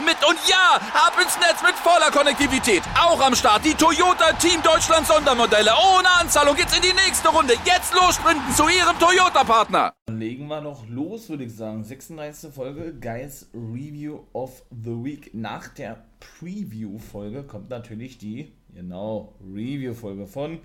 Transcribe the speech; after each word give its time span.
mit. 0.00 0.16
Und 0.26 0.38
ja, 0.48 0.80
ab 0.94 1.14
ins 1.20 1.36
Netz 1.38 1.62
mit 1.62 1.74
voller 1.74 2.10
Konnektivität. 2.10 2.82
Auch 2.98 3.20
am 3.20 3.34
Start 3.34 3.64
die 3.64 3.74
Toyota 3.74 4.32
Team 4.34 4.62
Deutschland 4.62 5.06
Sondermodelle. 5.06 5.70
Ohne 5.96 6.08
Anzahlung 6.20 6.56
geht's 6.56 6.76
in 6.76 6.82
die 6.82 6.94
nächste 6.94 7.28
Runde. 7.28 7.54
Jetzt 7.64 7.92
los 7.94 8.14
sprinten 8.14 8.54
zu 8.54 8.68
ihrem 8.68 8.98
Toyota-Partner. 8.98 9.92
Dann 10.06 10.18
legen 10.18 10.46
wir 10.48 10.60
noch 10.60 10.86
los, 10.88 11.28
würde 11.28 11.44
ich 11.44 11.54
sagen. 11.54 11.84
36. 11.84 12.52
Folge 12.54 12.94
Guys 12.94 13.48
Review 13.54 14.20
of 14.32 14.62
the 14.70 15.04
Week. 15.04 15.34
Nach 15.34 15.68
der 15.68 16.04
Preview-Folge 16.20 17.44
kommt 17.44 17.70
natürlich 17.70 18.18
die, 18.18 18.52
genau, 18.74 19.34
Review-Folge 19.40 20.26
von 20.26 20.60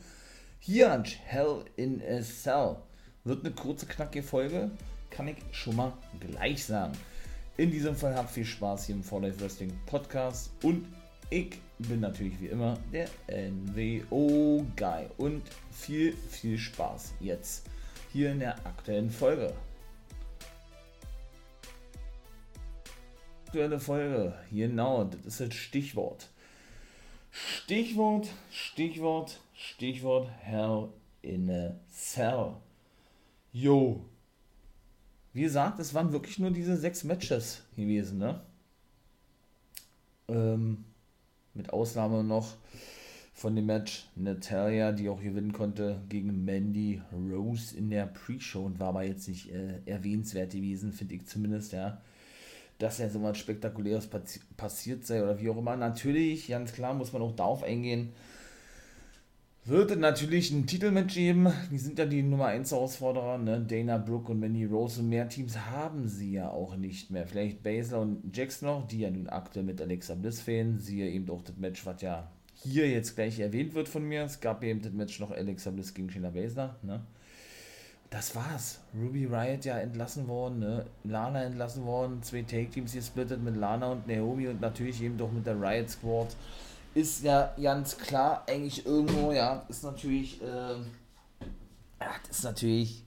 Hianch 0.60 1.20
Hell 1.26 1.66
in 1.76 2.02
a 2.02 2.22
Cell. 2.22 2.78
Wird 3.24 3.46
eine 3.46 3.54
kurze, 3.54 3.86
knackige 3.86 4.24
Folge, 4.24 4.72
kann 5.10 5.28
ich 5.28 5.38
schon 5.52 5.76
mal 5.76 5.94
gleich 6.20 6.66
sagen. 6.66 6.94
In 7.58 7.72
diesem 7.72 7.96
Fall 7.96 8.16
habt 8.16 8.30
viel 8.30 8.46
Spaß 8.46 8.86
hier 8.86 8.94
im 8.94 9.04
For 9.04 9.20
Life 9.20 9.42
Wrestling 9.42 9.74
Podcast 9.88 10.52
und 10.62 10.86
ich 11.32 11.58
bin 11.80 12.02
natürlich 12.02 12.40
wie 12.40 12.50
immer 12.50 12.78
der 12.94 13.10
NWO 13.28 14.64
Guy 14.76 15.08
und 15.18 15.42
viel, 15.72 16.14
viel 16.14 16.60
Spaß 16.60 17.16
jetzt 17.20 17.66
hier 18.14 18.32
in 18.32 18.42
der 18.42 18.64
aktuellen 18.64 19.10
Folge. 19.10 19.56
Aktuelle 23.48 23.80
Folge, 23.80 24.38
genau, 24.52 25.06
das 25.06 25.26
ist 25.26 25.40
das 25.40 25.56
Stichwort. 25.56 26.30
Stichwort, 27.32 28.28
Stichwort, 28.52 29.40
Stichwort 29.56 30.30
Hell 30.42 30.90
in 31.24 31.50
a 31.50 31.76
Cell. 31.92 32.58
Jo. 33.52 34.06
Wie 35.38 35.44
gesagt, 35.44 35.78
es 35.80 35.94
waren 35.94 36.14
wirklich 36.14 36.40
nur 36.40 36.50
diese 36.50 36.76
sechs 36.78 37.04
Matches 37.04 37.62
gewesen, 37.76 38.18
ne? 38.18 38.42
Ähm, 40.28 40.84
mit 41.54 41.72
Ausnahme 41.72 42.24
noch 42.24 42.56
von 43.36 43.56
dem 43.56 43.68
Match 43.68 44.10
Natalia, 44.16 44.92
die 44.92 45.10
auch 45.10 45.22
gewinnen 45.22 45.54
konnte 45.54 46.02
gegen 46.10 46.44
Mandy 46.44 47.04
Rose 47.14 47.78
in 47.78 47.92
der 47.92 48.08
Pre-Show 48.08 48.66
und 48.66 48.80
war 48.80 48.88
aber 48.88 49.04
jetzt 49.04 49.28
nicht 49.28 49.52
äh, 49.52 49.80
erwähnenswert 49.86 50.54
gewesen, 50.54 50.92
finde 50.92 51.14
ich 51.14 51.28
zumindest, 51.28 51.72
ja. 51.72 52.02
Dass 52.80 52.98
ja 52.98 53.08
so 53.08 53.22
was 53.22 53.38
Spektakuläres 53.38 54.08
passi 54.08 54.40
passiert 54.58 55.06
sei 55.06 55.22
oder 55.22 55.40
wie 55.40 55.52
auch 55.52 55.58
immer. 55.58 55.76
Natürlich, 55.76 56.48
ganz 56.48 56.74
klar, 56.74 56.96
muss 56.96 57.14
man 57.14 57.22
auch 57.22 57.36
darauf 57.36 57.62
eingehen, 57.62 58.12
wird 59.68 59.98
natürlich 59.98 60.52
ein 60.52 60.66
Titelmatch 60.66 61.16
geben. 61.16 61.52
Die 61.72 61.78
sind 61.78 62.00
ja 62.00 62.06
die 62.06 62.24
Nummer 62.24 62.46
1 62.46 62.72
Herausforderer, 62.72 63.38
ne? 63.38 63.60
Dana 63.60 63.98
Brooke 63.98 64.32
und 64.32 64.40
Mandy 64.40 64.66
Rose 64.66 65.02
und 65.02 65.10
mehr 65.10 65.28
Teams 65.28 65.58
haben 65.58 66.08
sie 66.08 66.34
ja 66.34 66.50
auch 66.50 66.76
nicht 66.78 67.12
mehr. 67.12 67.28
Vielleicht 67.28 67.64
Baszler 67.64 68.02
und 68.02 68.36
Jax 68.36 68.62
noch, 68.62 68.88
die 68.88 69.00
ja 69.00 69.12
nun 69.12 69.28
aktuell 69.28 69.66
mit 69.66 69.82
Alexa 69.82 70.16
Bliss 70.16 70.42
fehlen. 70.42 70.80
Siehe 70.80 71.10
eben 71.10 71.30
auch 71.30 71.42
das 71.42 71.58
Match, 71.58 71.86
was 71.86 72.02
ja 72.02 72.32
hier 72.54 72.90
jetzt 72.90 73.16
gleich 73.16 73.40
erwähnt 73.40 73.74
wird 73.74 73.90
von 73.90 74.04
mir. 74.04 74.24
Es 74.24 74.40
gab 74.40 74.64
eben 74.64 74.82
das 74.82 74.94
Match 74.94 75.20
noch 75.20 75.32
Alexa 75.32 75.72
Bliss 75.72 75.94
gegen 75.94 76.10
Shayna 76.10 76.30
Baszler, 76.30 76.78
ne? 76.84 77.02
Das 78.10 78.36
war's. 78.38 78.80
Ruby 78.98 79.26
Riot 79.26 79.66
ja 79.66 79.78
entlassen 79.80 80.30
worden, 80.30 80.60
ne? 80.60 80.86
Lana 81.04 81.44
entlassen 81.44 81.84
worden, 81.86 82.24
zwei 82.24 82.44
Take-Teams 82.44 82.94
gesplittet 82.94 83.44
mit 83.44 83.58
Lana 83.58 83.92
und 83.92 84.08
Naomi 84.08 84.48
und 84.48 84.62
natürlich 84.62 85.02
eben 85.02 85.18
doch 85.18 85.32
mit 85.32 85.46
der 85.46 85.60
Riot 85.60 85.90
Squad 85.90 86.36
ist 86.98 87.24
ja 87.24 87.54
ganz 87.62 87.96
klar 87.96 88.44
eigentlich 88.48 88.84
irgendwo, 88.84 89.32
ja, 89.32 89.64
ist 89.70 89.84
natürlich, 89.84 90.42
äh, 90.42 90.76
das 92.00 92.38
ist 92.38 92.44
natürlich 92.44 93.04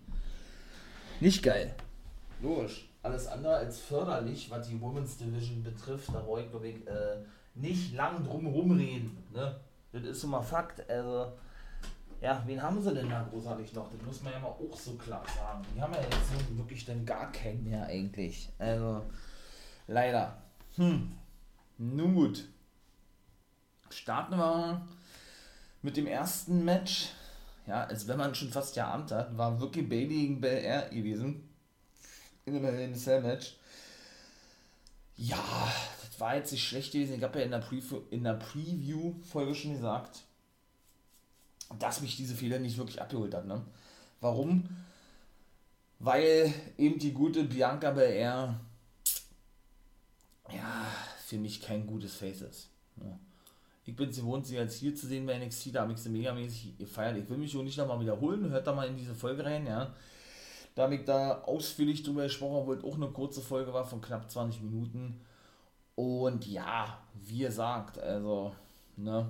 nicht 1.18 1.42
geil. 1.42 1.74
Logisch. 2.40 2.88
Alles 3.02 3.26
andere 3.26 3.56
als 3.56 3.80
förderlich, 3.80 4.48
was 4.50 4.68
die 4.68 4.80
Women's 4.80 5.16
Division 5.16 5.64
betrifft, 5.64 6.10
da 6.14 6.24
wollte 6.24 6.44
ich, 6.44 6.50
glaube 6.50 6.68
ich, 6.68 6.86
äh, 6.86 7.16
nicht 7.54 7.94
lang 7.94 8.22
drum 8.22 8.46
rumreden. 8.46 9.16
Ne? 9.32 9.58
Das 9.92 10.02
ist 10.04 10.20
so 10.20 10.28
mal 10.28 10.42
Fakt. 10.42 10.88
Also, 10.88 11.32
ja, 12.20 12.42
wen 12.46 12.62
haben 12.62 12.80
sie 12.80 12.94
denn 12.94 13.08
da 13.08 13.26
großartig 13.28 13.72
noch? 13.72 13.90
Das 13.90 14.02
muss 14.06 14.22
man 14.22 14.34
ja 14.34 14.38
mal 14.38 14.48
auch 14.48 14.76
so 14.76 14.92
klar 14.94 15.24
sagen. 15.36 15.64
Die 15.74 15.80
haben 15.80 15.94
ja 15.94 16.02
jetzt 16.02 16.56
wirklich 16.56 16.84
dann 16.84 17.04
gar 17.04 17.32
keinen 17.32 17.64
mehr 17.64 17.86
eigentlich. 17.86 18.52
Also, 18.58 19.02
leider. 19.88 20.36
Hm. 20.76 21.12
Nun 21.78 22.14
gut 22.14 22.44
starten 23.90 24.36
wir 24.36 24.86
mit 25.82 25.96
dem 25.96 26.06
ersten 26.06 26.64
Match. 26.64 27.10
Ja, 27.66 27.84
als 27.84 28.08
wenn 28.08 28.18
man 28.18 28.34
schon 28.34 28.50
fast 28.50 28.74
geahnt 28.74 29.12
hat, 29.12 29.36
war 29.36 29.60
wirklich 29.60 29.88
Bailey 29.88 30.08
gegen 30.08 30.40
Bel 30.40 30.58
Air 30.58 30.88
gewesen. 30.88 31.48
In 32.46 32.62
dem 32.62 32.94
Cell 32.94 33.22
Match. 33.22 33.56
Ja, 35.16 35.38
das 36.02 36.18
war 36.18 36.36
jetzt 36.36 36.52
nicht 36.52 36.66
schlecht 36.66 36.92
gewesen. 36.92 37.14
Ich 37.14 37.22
habe 37.22 37.38
ja 37.38 37.44
in 37.44 37.50
der, 37.50 37.58
Pre 37.58 37.80
in 38.10 38.24
der 38.24 38.34
Preview-Folge 38.34 39.54
schon 39.54 39.74
gesagt, 39.74 40.22
dass 41.78 42.00
mich 42.00 42.16
diese 42.16 42.34
Fehler 42.34 42.58
nicht 42.58 42.78
wirklich 42.78 43.00
abgeholt 43.00 43.34
hat. 43.34 43.46
Ne? 43.46 43.62
Warum? 44.20 44.68
Weil 45.98 46.52
eben 46.78 46.98
die 46.98 47.12
gute 47.12 47.44
Bianca 47.44 47.90
Belair 47.90 48.58
ja, 50.52 50.86
für 51.26 51.36
mich 51.36 51.60
kein 51.60 51.86
gutes 51.86 52.14
Face 52.14 52.40
ist. 52.40 52.68
Ja. 52.96 53.18
Ich 53.90 53.96
bin 53.96 54.10
es 54.10 54.18
gewohnt, 54.18 54.46
sie 54.46 54.56
als 54.56 54.76
hier 54.76 54.94
zu 54.94 55.08
sehen 55.08 55.26
bei 55.26 55.36
NXT, 55.36 55.74
da 55.74 55.82
habe 55.82 55.92
ich 55.92 55.98
sie 55.98 56.10
megamäßig 56.10 56.78
gefeiert. 56.78 57.16
Ich 57.16 57.28
will 57.28 57.38
mich 57.38 57.56
auch 57.56 57.62
nicht 57.64 57.76
nochmal 57.76 57.98
wiederholen, 57.98 58.48
hört 58.48 58.64
da 58.64 58.72
mal 58.72 58.86
in 58.86 58.96
diese 58.96 59.16
Folge 59.16 59.44
rein, 59.44 59.66
ja. 59.66 59.92
Da 60.76 60.84
habe 60.84 60.94
ich 60.94 61.04
da 61.04 61.40
ausführlich 61.42 62.04
drüber 62.04 62.22
gesprochen, 62.22 62.54
obwohl 62.54 62.76
es 62.76 62.84
auch 62.84 62.94
eine 62.94 63.08
kurze 63.08 63.40
Folge 63.40 63.74
war 63.74 63.84
von 63.84 64.00
knapp 64.00 64.30
20 64.30 64.62
Minuten. 64.62 65.20
Und 65.96 66.46
ja, 66.46 67.00
wie 67.14 67.40
ihr 67.40 67.50
sagt, 67.50 67.98
also, 67.98 68.54
ne. 68.96 69.26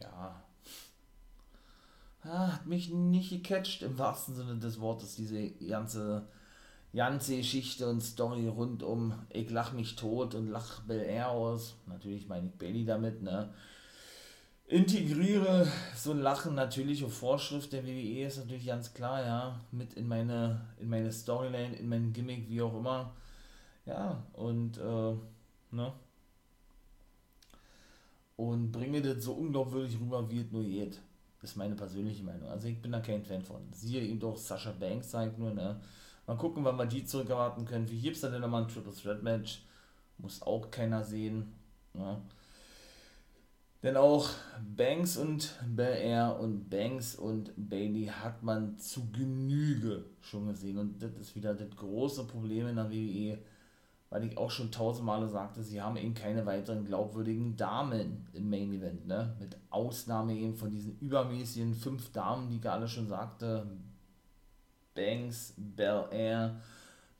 Ja. 0.00 0.42
Ah, 2.22 2.52
hat 2.52 2.64
mich 2.64 2.88
nicht 2.88 3.28
gecatcht 3.28 3.82
im 3.82 3.98
wahrsten 3.98 4.34
Sinne 4.34 4.56
des 4.56 4.80
Wortes, 4.80 5.14
diese 5.14 5.50
ganze 5.50 6.26
ganze 6.94 7.36
Geschichte 7.36 7.88
und 7.88 8.00
Story 8.00 8.48
rund 8.48 8.82
um 8.82 9.14
Ich 9.30 9.50
lach 9.50 9.72
mich 9.72 9.96
tot 9.96 10.34
und 10.34 10.48
lach 10.48 10.80
Bel 10.80 11.00
Air 11.00 11.30
aus. 11.30 11.76
Natürlich 11.86 12.28
meine 12.28 12.48
ich 12.48 12.52
Bailey 12.52 12.84
damit, 12.84 13.22
ne? 13.22 13.52
Integriere 14.66 15.66
so 15.94 16.12
ein 16.12 16.20
Lachen 16.20 16.54
natürlich 16.54 17.04
auf 17.04 17.12
Vorschrift 17.12 17.72
der 17.72 17.84
WWE 17.84 18.26
ist 18.26 18.38
natürlich 18.38 18.66
ganz 18.66 18.94
klar, 18.94 19.22
ja, 19.22 19.60
mit 19.70 19.94
in 19.94 20.08
meine, 20.08 20.62
in 20.80 20.88
meine 20.88 21.12
Storyline, 21.12 21.76
in 21.76 21.88
mein 21.88 22.12
Gimmick, 22.12 22.48
wie 22.48 22.62
auch 22.62 22.74
immer. 22.78 23.12
Ja, 23.84 24.22
und, 24.32 24.78
äh, 24.78 25.14
ne? 25.72 25.92
Und 28.36 28.72
bringe 28.72 29.02
das 29.02 29.24
so 29.24 29.34
unglaubwürdig 29.34 29.98
rüber, 30.00 30.28
wie 30.30 30.40
es 30.40 30.50
nur 30.50 30.64
geht. 30.64 31.00
Ist 31.42 31.56
meine 31.56 31.74
persönliche 31.74 32.22
Meinung. 32.22 32.48
Also 32.48 32.68
ich 32.68 32.80
bin 32.80 32.92
da 32.92 33.00
kein 33.00 33.24
Fan 33.24 33.42
von. 33.42 33.60
Siehe 33.72 34.00
eben 34.00 34.20
doch 34.20 34.36
Sascha 34.36 34.72
Banks, 34.72 35.10
sagt 35.10 35.38
nur, 35.38 35.52
ne? 35.52 35.80
Mal 36.26 36.36
gucken, 36.36 36.64
wann 36.64 36.76
wir 36.76 36.86
die 36.86 37.04
zurückerwarten 37.04 37.64
können. 37.64 37.90
Wie 37.90 38.00
gibt 38.00 38.16
es 38.16 38.22
denn 38.22 38.40
nochmal 38.40 38.62
ein 38.62 38.68
Triple 38.68 38.94
Threat 38.94 39.22
Match? 39.22 39.64
Muss 40.18 40.42
auch 40.42 40.70
keiner 40.70 41.02
sehen. 41.02 41.52
Ja. 41.94 42.20
Denn 43.82 43.96
auch 43.96 44.28
Banks 44.76 45.16
und 45.16 45.58
Bel 45.66 45.96
Air 45.96 46.38
und 46.38 46.70
Banks 46.70 47.16
und 47.16 47.52
Bailey 47.56 48.06
hat 48.06 48.42
man 48.44 48.78
zu 48.78 49.10
Genüge 49.10 50.04
schon 50.20 50.46
gesehen. 50.46 50.78
Und 50.78 51.02
das 51.02 51.16
ist 51.16 51.34
wieder 51.34 51.52
das 51.54 51.74
große 51.74 52.24
Problem 52.28 52.68
in 52.68 52.76
der 52.76 52.92
WWE, 52.92 53.38
weil 54.08 54.24
ich 54.24 54.38
auch 54.38 54.52
schon 54.52 54.70
tausendmale 54.70 55.28
sagte, 55.28 55.64
sie 55.64 55.82
haben 55.82 55.96
eben 55.96 56.14
keine 56.14 56.46
weiteren 56.46 56.84
glaubwürdigen 56.84 57.56
Damen 57.56 58.28
im 58.32 58.48
Main 58.48 58.72
Event. 58.72 59.08
Ne? 59.08 59.34
Mit 59.40 59.56
Ausnahme 59.70 60.34
eben 60.34 60.54
von 60.54 60.70
diesen 60.70 60.96
übermäßigen 61.00 61.74
fünf 61.74 62.12
Damen, 62.12 62.50
die 62.50 62.58
ich 62.58 62.70
alle 62.70 62.86
schon 62.86 63.08
sagte. 63.08 63.66
Banks, 64.94 65.54
Bel 65.56 66.06
Air, 66.10 66.60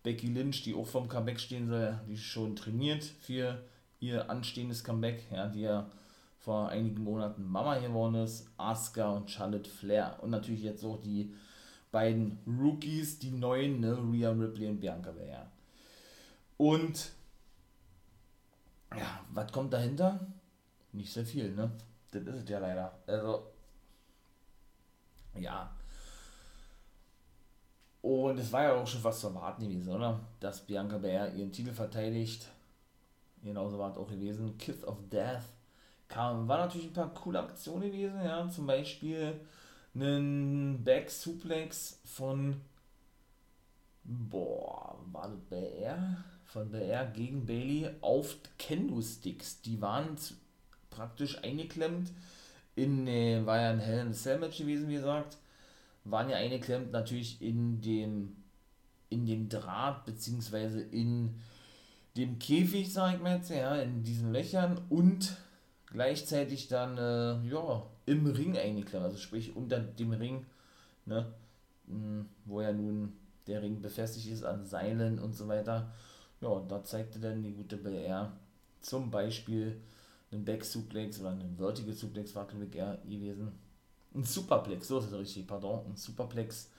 Becky 0.03 0.29
Lynch, 0.29 0.63
die 0.65 0.75
auch 0.75 0.87
vom 0.87 1.09
Comeback 1.09 1.41
stehen 1.41 1.69
soll, 1.69 1.99
die 2.09 2.17
schon 2.17 2.57
trainiert 2.57 3.05
für 3.05 3.63
ihr 4.01 4.29
anstehendes 4.31 4.83
Comeback, 4.85 5.23
ja, 5.31 5.49
die 5.49 5.63
ja 5.63 5.91
vor 6.39 6.69
einigen 6.71 7.03
Monaten 7.05 7.45
Mama 7.45 7.79
geworden 7.79 8.17
ist, 8.17 8.49
Asuka 8.57 9.11
und 9.13 9.31
Charlotte 9.31 9.71
Flair 9.71 10.19
und 10.23 10.31
natürlich 10.31 10.63
jetzt 10.63 10.85
auch 10.85 11.01
die 11.01 11.33
beiden 11.93 12.39
Rookies, 12.47 13.19
die 13.21 13.31
neuen, 13.31 13.81
ne, 13.81 13.97
Rhea 13.97 14.31
Ripley 14.31 14.69
und 14.69 14.81
Bianca 14.81 15.13
Belair. 15.13 15.51
Und 16.57 17.13
Ja, 18.97 19.25
was 19.33 19.51
kommt 19.53 19.73
dahinter? 19.73 20.21
Nicht 20.93 21.13
sehr 21.13 21.25
viel, 21.27 21.53
ne? 21.55 21.71
Das 22.11 22.23
ist 22.23 22.43
es 22.45 22.49
ja 22.49 22.59
leider. 22.59 22.93
Also, 23.07 23.51
ja. 25.39 25.75
Und 28.33 28.39
es 28.39 28.51
war 28.51 28.63
ja 28.63 28.73
auch 28.73 28.87
schon 28.87 29.05
was 29.05 29.21
zu 29.21 29.27
erwarten 29.27 29.69
gewesen, 29.69 29.93
oder? 29.93 30.19
Dass 30.41 30.63
Bianca 30.63 30.97
Belair 30.97 31.35
ihren 31.35 31.53
Titel 31.53 31.75
verteidigt. 31.75 32.49
Genauso 33.45 33.79
war 33.79 33.91
es 33.91 33.99
auch 33.99 34.09
gewesen. 34.09 34.57
Kiss 34.57 34.83
of 34.85 34.97
Death 35.11 35.43
kam, 36.09 36.49
war 36.49 36.57
natürlich 36.57 36.87
ein 36.87 36.93
paar 36.95 37.13
coole 37.13 37.41
Aktionen 37.41 37.93
gewesen, 37.93 38.25
ja. 38.25 38.49
Zum 38.49 38.67
Beispiel 38.67 39.39
einen 39.95 40.83
Back 40.83 41.11
Suplex 41.11 42.01
von 42.07 42.59
boah, 44.03 44.99
war 45.13 45.29
das 45.29 45.41
BR? 45.51 46.25
Von 46.47 46.71
BR 46.71 47.05
gegen 47.09 47.45
Bailey 47.45 47.91
auf 48.01 48.39
Kendo-Sticks. 48.59 49.61
Die 49.61 49.83
waren 49.83 50.17
praktisch 50.89 51.37
eingeklemmt 51.45 52.11
in, 52.77 53.07
äh, 53.07 53.45
war 53.45 53.61
ja 53.61 53.71
ein 53.73 53.79
Hell 53.79 54.01
in 54.01 54.09
a 54.09 54.13
Cell 54.13 54.39
Match 54.39 54.57
gewesen, 54.57 54.89
wie 54.89 54.95
gesagt, 54.95 55.37
waren 56.05 56.29
ja 56.29 56.37
eingeklemmt 56.37 56.93
natürlich 56.93 57.41
in 57.41 57.81
dem, 57.81 58.37
in 59.09 59.27
dem 59.27 59.49
Draht, 59.49 60.05
beziehungsweise 60.05 60.81
in 60.81 61.41
dem 62.17 62.39
Käfig, 62.39 62.93
sag 62.93 63.15
ich 63.15 63.21
mal 63.21 63.37
jetzt, 63.37 63.51
ja, 63.51 63.77
in 63.77 64.03
diesen 64.03 64.33
Löchern 64.33 64.81
und 64.89 65.37
gleichzeitig 65.87 66.69
dann, 66.69 66.99
äh, 66.99 67.49
ja, 67.49 67.87
im 68.07 68.27
Ring 68.27 68.57
eingeklemmt, 68.57 69.05
also 69.05 69.19
sprich 69.19 69.55
unter 69.57 69.79
dem 69.79 70.13
Ring, 70.13 70.47
ne, 71.07 71.33
hm, 71.87 72.27
wo 72.45 72.61
ja 72.61 72.73
nun 72.73 73.13
der 73.47 73.63
Ring 73.63 73.81
befestigt 73.81 74.29
ist 74.29 74.45
an 74.45 74.65
Seilen 74.65 75.19
und 75.19 75.35
so 75.35 75.49
weiter. 75.49 75.93
Ja, 76.41 76.61
da 76.69 76.83
zeigte 76.83 77.19
dann 77.21 77.43
die 77.43 77.53
gute 77.53 77.77
BR 77.77 78.33
zum 78.81 79.11
Beispiel 79.11 79.81
einen 80.31 80.45
Back-Suplex 80.45 81.21
oder 81.21 81.31
einen 81.31 81.57
Vertical 81.57 81.93
Suplex 81.93 82.35
war 82.35 82.47
glaube 82.47 82.67
ich 82.67 82.75
eher 82.75 82.99
gewesen. 83.05 83.53
Ein 84.15 84.25
Superplex, 84.25 84.89
so 84.89 84.99
ist 84.99 85.07
es 85.07 85.19
richtig, 85.19 85.47
pardon, 85.47 85.81
ein 85.87 85.97
Superplex 85.97 86.71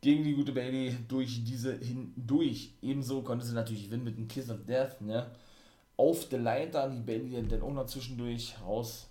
gegen 0.00 0.24
die 0.24 0.34
gute 0.34 0.52
Bailey 0.52 0.96
durch 1.08 1.42
diese 1.44 1.76
hindurch. 1.78 2.74
Ebenso 2.82 3.22
konnte 3.22 3.44
sie 3.44 3.54
natürlich 3.54 3.84
gewinnen 3.84 4.04
mit 4.04 4.16
einem 4.16 4.28
Kiss 4.28 4.50
of 4.50 4.64
Death, 4.64 5.00
ne? 5.00 5.30
Auf 5.96 6.28
der 6.28 6.40
Leiter, 6.40 6.88
die 6.90 7.00
Bailey 7.00 7.42
dann 7.48 7.62
auch 7.62 7.72
noch 7.72 7.86
zwischendurch 7.86 8.54
raus 8.64 9.08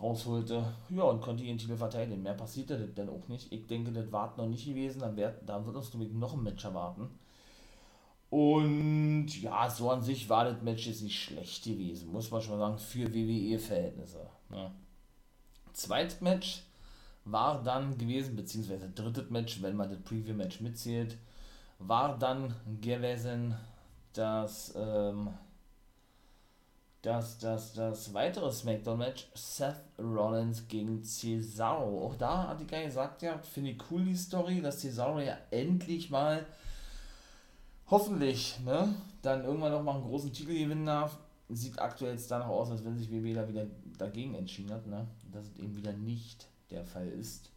rausholte. 0.00 0.64
Ja, 0.90 1.02
und 1.04 1.20
konnte 1.20 1.42
ihren 1.44 1.58
Titel 1.58 1.76
verteidigen. 1.76 2.22
Mehr 2.22 2.34
passierte 2.34 2.78
das 2.78 2.94
dann 2.94 3.08
auch 3.08 3.28
nicht. 3.28 3.52
Ich 3.52 3.66
denke, 3.66 3.92
das 3.92 4.10
war 4.12 4.34
noch 4.36 4.46
nicht 4.46 4.66
gewesen. 4.66 5.00
Dann 5.00 5.16
wird, 5.16 5.36
da 5.46 5.64
wird 5.64 5.76
uns 5.76 5.92
noch 5.94 6.34
ein 6.34 6.42
Match 6.42 6.64
erwarten. 6.64 7.08
Und 8.30 9.28
ja, 9.40 9.70
so 9.70 9.90
an 9.90 10.02
sich 10.02 10.28
war 10.28 10.44
das 10.44 10.60
Match 10.62 10.86
jetzt 10.88 11.02
nicht 11.02 11.22
schlecht 11.22 11.62
gewesen, 11.64 12.10
muss 12.10 12.32
man 12.32 12.42
schon 12.42 12.58
sagen, 12.58 12.78
für 12.78 13.14
WWE-Verhältnisse. 13.14 14.26
Ne? 14.50 14.72
Zweites 15.74 16.20
Match 16.20 16.62
war 17.24 17.62
dann 17.62 17.98
gewesen, 17.98 18.36
beziehungsweise 18.36 18.88
drittes 18.88 19.30
Match, 19.30 19.62
wenn 19.62 19.76
man 19.76 19.90
das 19.90 20.00
Preview-Match 20.00 20.60
mitzählt, 20.60 21.16
war 21.78 22.18
dann 22.18 22.54
gewesen 22.80 23.54
das 24.12 24.72
ähm, 24.76 25.30
das, 27.04 27.38
das, 27.38 27.74
das 27.74 28.14
weitere 28.14 28.50
Smackdown-Match 28.50 29.28
Seth 29.34 29.76
Rollins 29.98 30.66
gegen 30.66 31.04
Cesaro. 31.04 32.06
Auch 32.06 32.16
da 32.16 32.48
hat 32.48 32.60
die 32.60 32.66
Guy 32.66 32.84
gesagt, 32.84 33.20
ja, 33.20 33.38
finde 33.38 33.72
ich 33.72 33.82
cool 33.90 34.04
die 34.04 34.16
Story, 34.16 34.62
dass 34.62 34.80
Cesaro 34.80 35.20
ja 35.20 35.36
endlich 35.50 36.08
mal 36.08 36.46
hoffentlich, 37.90 38.58
ne, 38.64 38.94
dann 39.20 39.44
irgendwann 39.44 39.72
noch 39.72 39.82
mal 39.82 39.96
einen 39.96 40.04
großen 40.04 40.32
Titel 40.32 40.54
gewinnen 40.54 40.86
darf. 40.86 41.18
Sieht 41.54 41.78
aktuell 41.78 42.18
danach 42.28 42.48
aus, 42.48 42.70
als 42.70 42.84
wenn 42.84 42.96
sich 42.96 43.10
WWE 43.10 43.34
da 43.34 43.48
wieder 43.48 43.66
dagegen 43.98 44.34
entschieden 44.34 44.72
hat, 44.72 44.86
ne, 44.86 45.06
dass 45.32 45.46
es 45.46 45.56
eben 45.56 45.76
wieder 45.76 45.92
nicht 45.92 46.48
der 46.70 46.84
Fall 46.84 47.08
ist. 47.08 47.50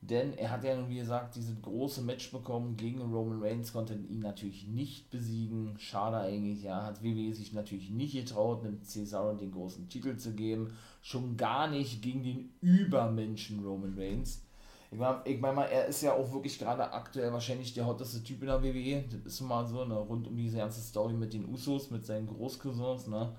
Denn 0.00 0.32
er 0.34 0.50
hat 0.50 0.62
ja 0.62 0.76
nun, 0.76 0.88
wie 0.88 0.98
gesagt, 0.98 1.34
dieses 1.34 1.60
große 1.60 2.02
Match 2.02 2.30
bekommen 2.30 2.76
gegen 2.76 3.00
Roman 3.00 3.42
Reigns, 3.42 3.72
konnte 3.72 3.94
ihn 3.94 4.20
natürlich 4.20 4.68
nicht 4.68 5.10
besiegen. 5.10 5.74
Schade 5.78 6.18
eigentlich, 6.18 6.62
ja. 6.62 6.84
Hat 6.84 7.02
WWE 7.02 7.34
sich 7.34 7.52
natürlich 7.52 7.90
nicht 7.90 8.12
getraut, 8.12 8.64
einem 8.64 8.80
Cesaro 8.84 9.34
den 9.34 9.50
großen 9.50 9.88
Titel 9.88 10.16
zu 10.16 10.34
geben. 10.34 10.72
Schon 11.02 11.36
gar 11.36 11.68
nicht 11.68 12.00
gegen 12.00 12.22
den 12.22 12.50
Übermenschen 12.60 13.64
Roman 13.64 13.98
Reigns. 13.98 14.42
Ich 14.90 14.98
meine, 14.98 15.20
ich 15.24 15.40
mein 15.40 15.54
mal, 15.54 15.66
er 15.66 15.86
ist 15.86 16.02
ja 16.02 16.14
auch 16.14 16.32
wirklich 16.32 16.58
gerade 16.58 16.90
aktuell 16.92 17.32
wahrscheinlich 17.32 17.74
der 17.74 17.86
hotteste 17.86 18.22
Typ 18.22 18.40
in 18.40 18.48
der 18.48 18.62
WWE. 18.62 19.04
Das 19.10 19.34
ist 19.34 19.40
mal 19.42 19.66
so, 19.66 19.84
ne, 19.84 19.94
rund 19.94 20.26
um 20.26 20.36
diese 20.36 20.56
ganze 20.56 20.80
Story 20.80 21.14
mit 21.14 21.32
den 21.34 21.46
Usos, 21.46 21.90
mit 21.90 22.06
seinen 22.06 22.26
Großcousins, 22.26 23.06
ne. 23.06 23.36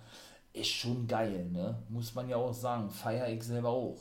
Ist 0.54 0.70
schon 0.70 1.08
geil, 1.08 1.50
ne. 1.52 1.76
Muss 1.90 2.14
man 2.14 2.30
ja 2.30 2.38
auch 2.38 2.54
sagen. 2.54 2.90
Feier 2.90 3.30
ich 3.30 3.44
selber 3.44 3.70
auch. 3.70 3.98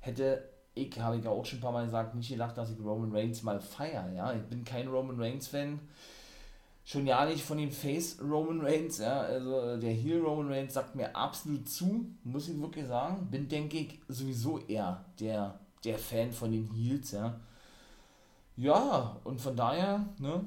Hätte 0.00 0.52
ich 0.74 0.98
habe 1.00 1.18
ich 1.18 1.26
auch 1.26 1.44
schon 1.44 1.58
ein 1.58 1.62
paar 1.62 1.72
Mal 1.72 1.84
gesagt, 1.84 2.14
nicht 2.14 2.30
gedacht, 2.30 2.56
dass 2.56 2.70
ich 2.70 2.78
Roman 2.80 3.12
Reigns 3.12 3.42
mal 3.42 3.60
feiere. 3.60 4.10
Ja? 4.12 4.32
Ich 4.32 4.42
bin 4.44 4.64
kein 4.64 4.88
Roman 4.88 5.20
Reigns-Fan. 5.20 5.80
Schon 6.84 7.06
ja 7.06 7.24
nicht 7.26 7.44
von 7.44 7.58
dem 7.58 7.70
Face 7.70 8.18
Roman 8.20 8.60
Reigns, 8.60 8.98
ja. 8.98 9.20
Also 9.20 9.76
der 9.78 9.92
Heel 9.92 10.20
Roman 10.20 10.48
Reigns 10.48 10.74
sagt 10.74 10.94
mir 10.94 11.14
absolut 11.14 11.68
zu, 11.68 12.06
muss 12.24 12.48
ich 12.48 12.60
wirklich 12.60 12.86
sagen. 12.86 13.28
Bin, 13.30 13.48
denke 13.48 13.78
ich, 13.78 14.00
sowieso 14.08 14.58
eher 14.60 15.04
der, 15.20 15.60
der 15.84 15.98
Fan 15.98 16.32
von 16.32 16.52
den 16.52 16.66
Heels, 16.72 17.12
ja. 17.12 17.40
Ja, 18.56 19.16
und 19.24 19.40
von 19.40 19.56
daher, 19.56 20.04
ne, 20.18 20.44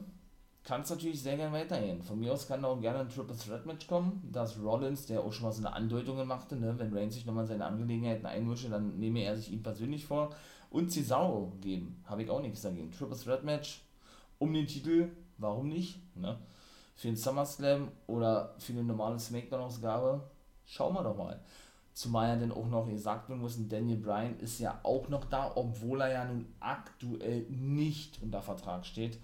kann 0.63 0.81
es 0.81 0.89
natürlich 0.89 1.21
sehr 1.21 1.37
gerne 1.37 1.55
weitergehen. 1.55 2.01
Von 2.01 2.19
mir 2.19 2.33
aus 2.33 2.47
kann 2.47 2.65
auch 2.65 2.79
gerne 2.81 2.99
ein 2.99 3.09
Triple 3.09 3.37
Threat 3.37 3.65
Match 3.65 3.87
kommen, 3.87 4.27
dass 4.31 4.59
Rollins, 4.59 5.05
der 5.05 5.21
auch 5.21 5.31
schon 5.31 5.45
mal 5.45 5.51
so 5.51 5.65
eine 5.65 5.73
Andeutung 5.73 6.25
machte, 6.25 6.55
ne, 6.55 6.73
wenn 6.77 6.95
Reigns 6.95 7.13
sich 7.13 7.25
nochmal 7.25 7.43
in 7.43 7.49
seine 7.49 7.65
Angelegenheiten 7.65 8.25
einmische, 8.25 8.69
dann 8.69 8.99
nehme 8.99 9.23
er 9.23 9.35
sich 9.35 9.51
ihn 9.51 9.61
persönlich 9.61 10.05
vor 10.05 10.31
und 10.71 10.91
Cesaro 10.91 11.53
geben. 11.61 12.03
Habe 12.05 12.23
ich 12.23 12.29
auch 12.29 12.41
nichts 12.41 12.61
dagegen. 12.61 12.91
Triple 12.91 13.17
Threat 13.17 13.43
Match 13.43 13.81
um 14.39 14.53
den 14.53 14.67
Titel, 14.67 15.09
warum 15.37 15.69
nicht? 15.69 15.99
Ne? 16.15 16.37
Für 16.95 17.07
den 17.07 17.15
SummerSlam 17.17 17.89
oder 18.07 18.55
für 18.57 18.73
eine 18.73 18.83
normale 18.83 19.19
Smackdown-Ausgabe, 19.19 20.21
schauen 20.65 20.95
wir 20.95 21.03
doch 21.03 21.15
mal. 21.15 21.39
Zumal 21.95 22.27
ja 22.27 22.35
dann 22.35 22.51
auch 22.51 22.67
noch 22.67 22.87
gesagt 22.89 23.29
werden 23.29 23.39
muss, 23.39 23.57
Daniel 23.69 23.97
Bryan 23.97 24.37
ist 24.39 24.59
ja 24.59 24.77
auch 24.83 25.07
noch 25.07 25.23
da, 25.23 25.53
obwohl 25.55 26.01
er 26.01 26.11
ja 26.11 26.25
nun 26.25 26.45
aktuell 26.59 27.45
nicht 27.49 28.21
unter 28.21 28.41
Vertrag 28.41 28.85
steht. 28.85 29.17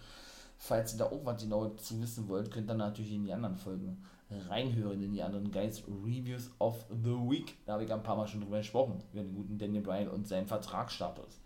Falls 0.57 0.93
ihr 0.93 0.99
da 0.99 1.07
auch 1.07 1.25
was 1.25 1.41
genau 1.41 1.67
zu 1.71 2.01
wissen 2.01 2.29
wollt, 2.29 2.49
könnt 2.49 2.71
ihr 2.71 2.75
natürlich 2.75 3.11
in 3.11 3.25
die 3.25 3.33
anderen 3.33 3.57
Folgen 3.57 4.01
reinhören, 4.47 5.03
in 5.03 5.11
die 5.11 5.21
anderen 5.21 5.51
Guys 5.51 5.83
Reviews 5.85 6.49
of 6.59 6.85
the 7.03 7.11
Week. 7.11 7.57
Da 7.65 7.73
habe 7.73 7.83
ich 7.83 7.91
ein 7.91 8.03
paar 8.03 8.15
Mal 8.15 8.27
schon 8.27 8.39
drüber 8.39 8.59
gesprochen, 8.59 9.03
über 9.11 9.21
den 9.21 9.35
guten 9.35 9.57
Daniel 9.57 9.83
Bryan 9.83 10.07
und 10.07 10.25
seinen 10.25 10.47
Vertragsstatus. 10.47 11.41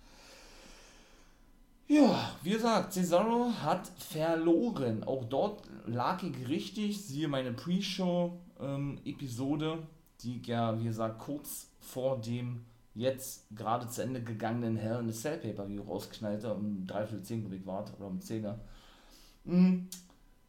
Ja, 1.88 2.35
wie 2.43 2.51
gesagt, 2.51 2.93
Cesaro 2.93 3.50
hat 3.63 3.88
verloren. 3.97 5.03
Auch 5.03 5.23
dort 5.23 5.63
lag 5.88 6.21
ich 6.21 6.47
richtig. 6.47 7.03
Siehe 7.03 7.27
meine 7.27 7.53
Pre-Show-Episode, 7.53 9.71
ähm, 9.71 9.88
die 10.25 10.41
ja, 10.46 10.77
wie 10.79 10.86
gesagt, 10.86 11.20
kurz 11.20 11.70
vor 11.79 12.20
dem 12.20 12.65
jetzt 12.96 13.46
gerade 13.55 13.88
zu 13.88 14.01
Ende 14.01 14.24
gegangenen 14.24 14.77
Hell 14.77 15.00
in 15.00 15.12
the 15.12 15.17
Cell 15.17 15.38
Paper 15.38 15.67
View 15.67 15.84
rausknallte, 15.84 16.53
um 16.53 16.88
3 16.88 17.08
Viertel 17.08 17.24
10 17.24 17.41
glaube 17.41 17.55
ich 17.58 17.65
war, 17.65 17.86
oder 17.98 18.08
um 18.08 18.20
10er. 18.20 18.55
Mhm. 19.44 19.88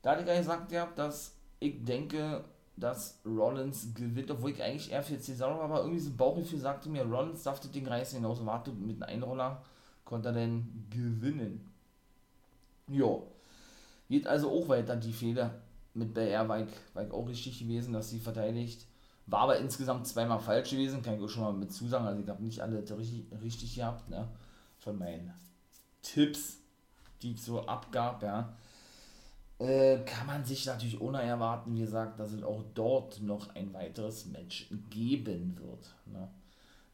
Da 0.02 0.12
hatte 0.12 0.22
ich 0.22 0.38
gesagt, 0.38 0.70
ja, 0.72 0.86
dass 0.94 1.34
ich 1.58 1.84
denke, 1.84 2.44
dass 2.76 3.20
Rollins 3.24 3.92
gewinnt, 3.94 4.30
obwohl 4.30 4.50
ich 4.50 4.62
eigentlich 4.62 4.92
eher 4.92 5.02
für 5.02 5.18
Cesaro 5.18 5.58
war, 5.58 5.64
aber 5.64 5.80
irgendwie 5.80 5.98
so 5.98 6.10
ein 6.10 6.16
Bauchgefühl 6.16 6.60
sagte 6.60 6.88
mir, 6.88 7.04
Rollins 7.04 7.42
darf 7.42 7.58
das 7.58 7.70
Ding 7.70 7.86
reißen 7.86 8.18
hinaus 8.18 8.38
und 8.38 8.46
warte 8.46 8.70
mit 8.72 9.02
einem 9.02 9.22
Einroller, 9.22 9.62
konnte 10.04 10.28
er 10.28 10.34
denn 10.34 10.86
gewinnen. 10.90 11.68
Jo. 12.88 13.26
Geht 14.08 14.26
also 14.26 14.50
auch 14.50 14.68
weiter 14.68 14.94
die 14.94 15.12
Fehler 15.12 15.54
mit 15.94 16.14
BR, 16.14 16.48
war 16.48 16.60
ich, 16.60 16.68
war 16.94 17.12
auch 17.12 17.28
richtig 17.28 17.58
gewesen, 17.58 17.92
dass 17.92 18.10
sie 18.10 18.20
verteidigt. 18.20 18.86
War 19.26 19.40
aber 19.40 19.58
insgesamt 19.58 20.06
zweimal 20.06 20.38
falsch 20.38 20.70
gewesen, 20.70 21.02
kann 21.02 21.16
ich 21.16 21.22
auch 21.22 21.28
schon 21.28 21.42
mal 21.42 21.52
mit 21.52 21.72
zusagen. 21.72 22.06
Also 22.06 22.22
ich 22.22 22.28
habe 22.28 22.42
nicht 22.42 22.60
alle 22.60 22.78
richtig, 22.78 23.26
richtig 23.42 23.74
gehabt, 23.74 24.08
ne? 24.08 24.28
Von 24.78 24.98
meinen 24.98 25.32
Tipps, 26.02 26.58
die 27.22 27.32
ich 27.32 27.42
so 27.42 27.66
abgab, 27.66 28.22
ja. 28.22 28.54
Äh, 29.58 30.00
kann 30.04 30.26
man 30.26 30.44
sich 30.44 30.66
natürlich 30.66 31.00
ohne 31.00 31.22
erwarten, 31.22 31.74
wie 31.74 31.80
gesagt, 31.80 32.20
dass 32.20 32.32
es 32.32 32.42
auch 32.42 32.62
dort 32.74 33.22
noch 33.22 33.54
ein 33.54 33.72
weiteres 33.72 34.26
Match 34.26 34.68
geben 34.90 35.58
wird. 35.58 35.94
Ne? 36.04 36.28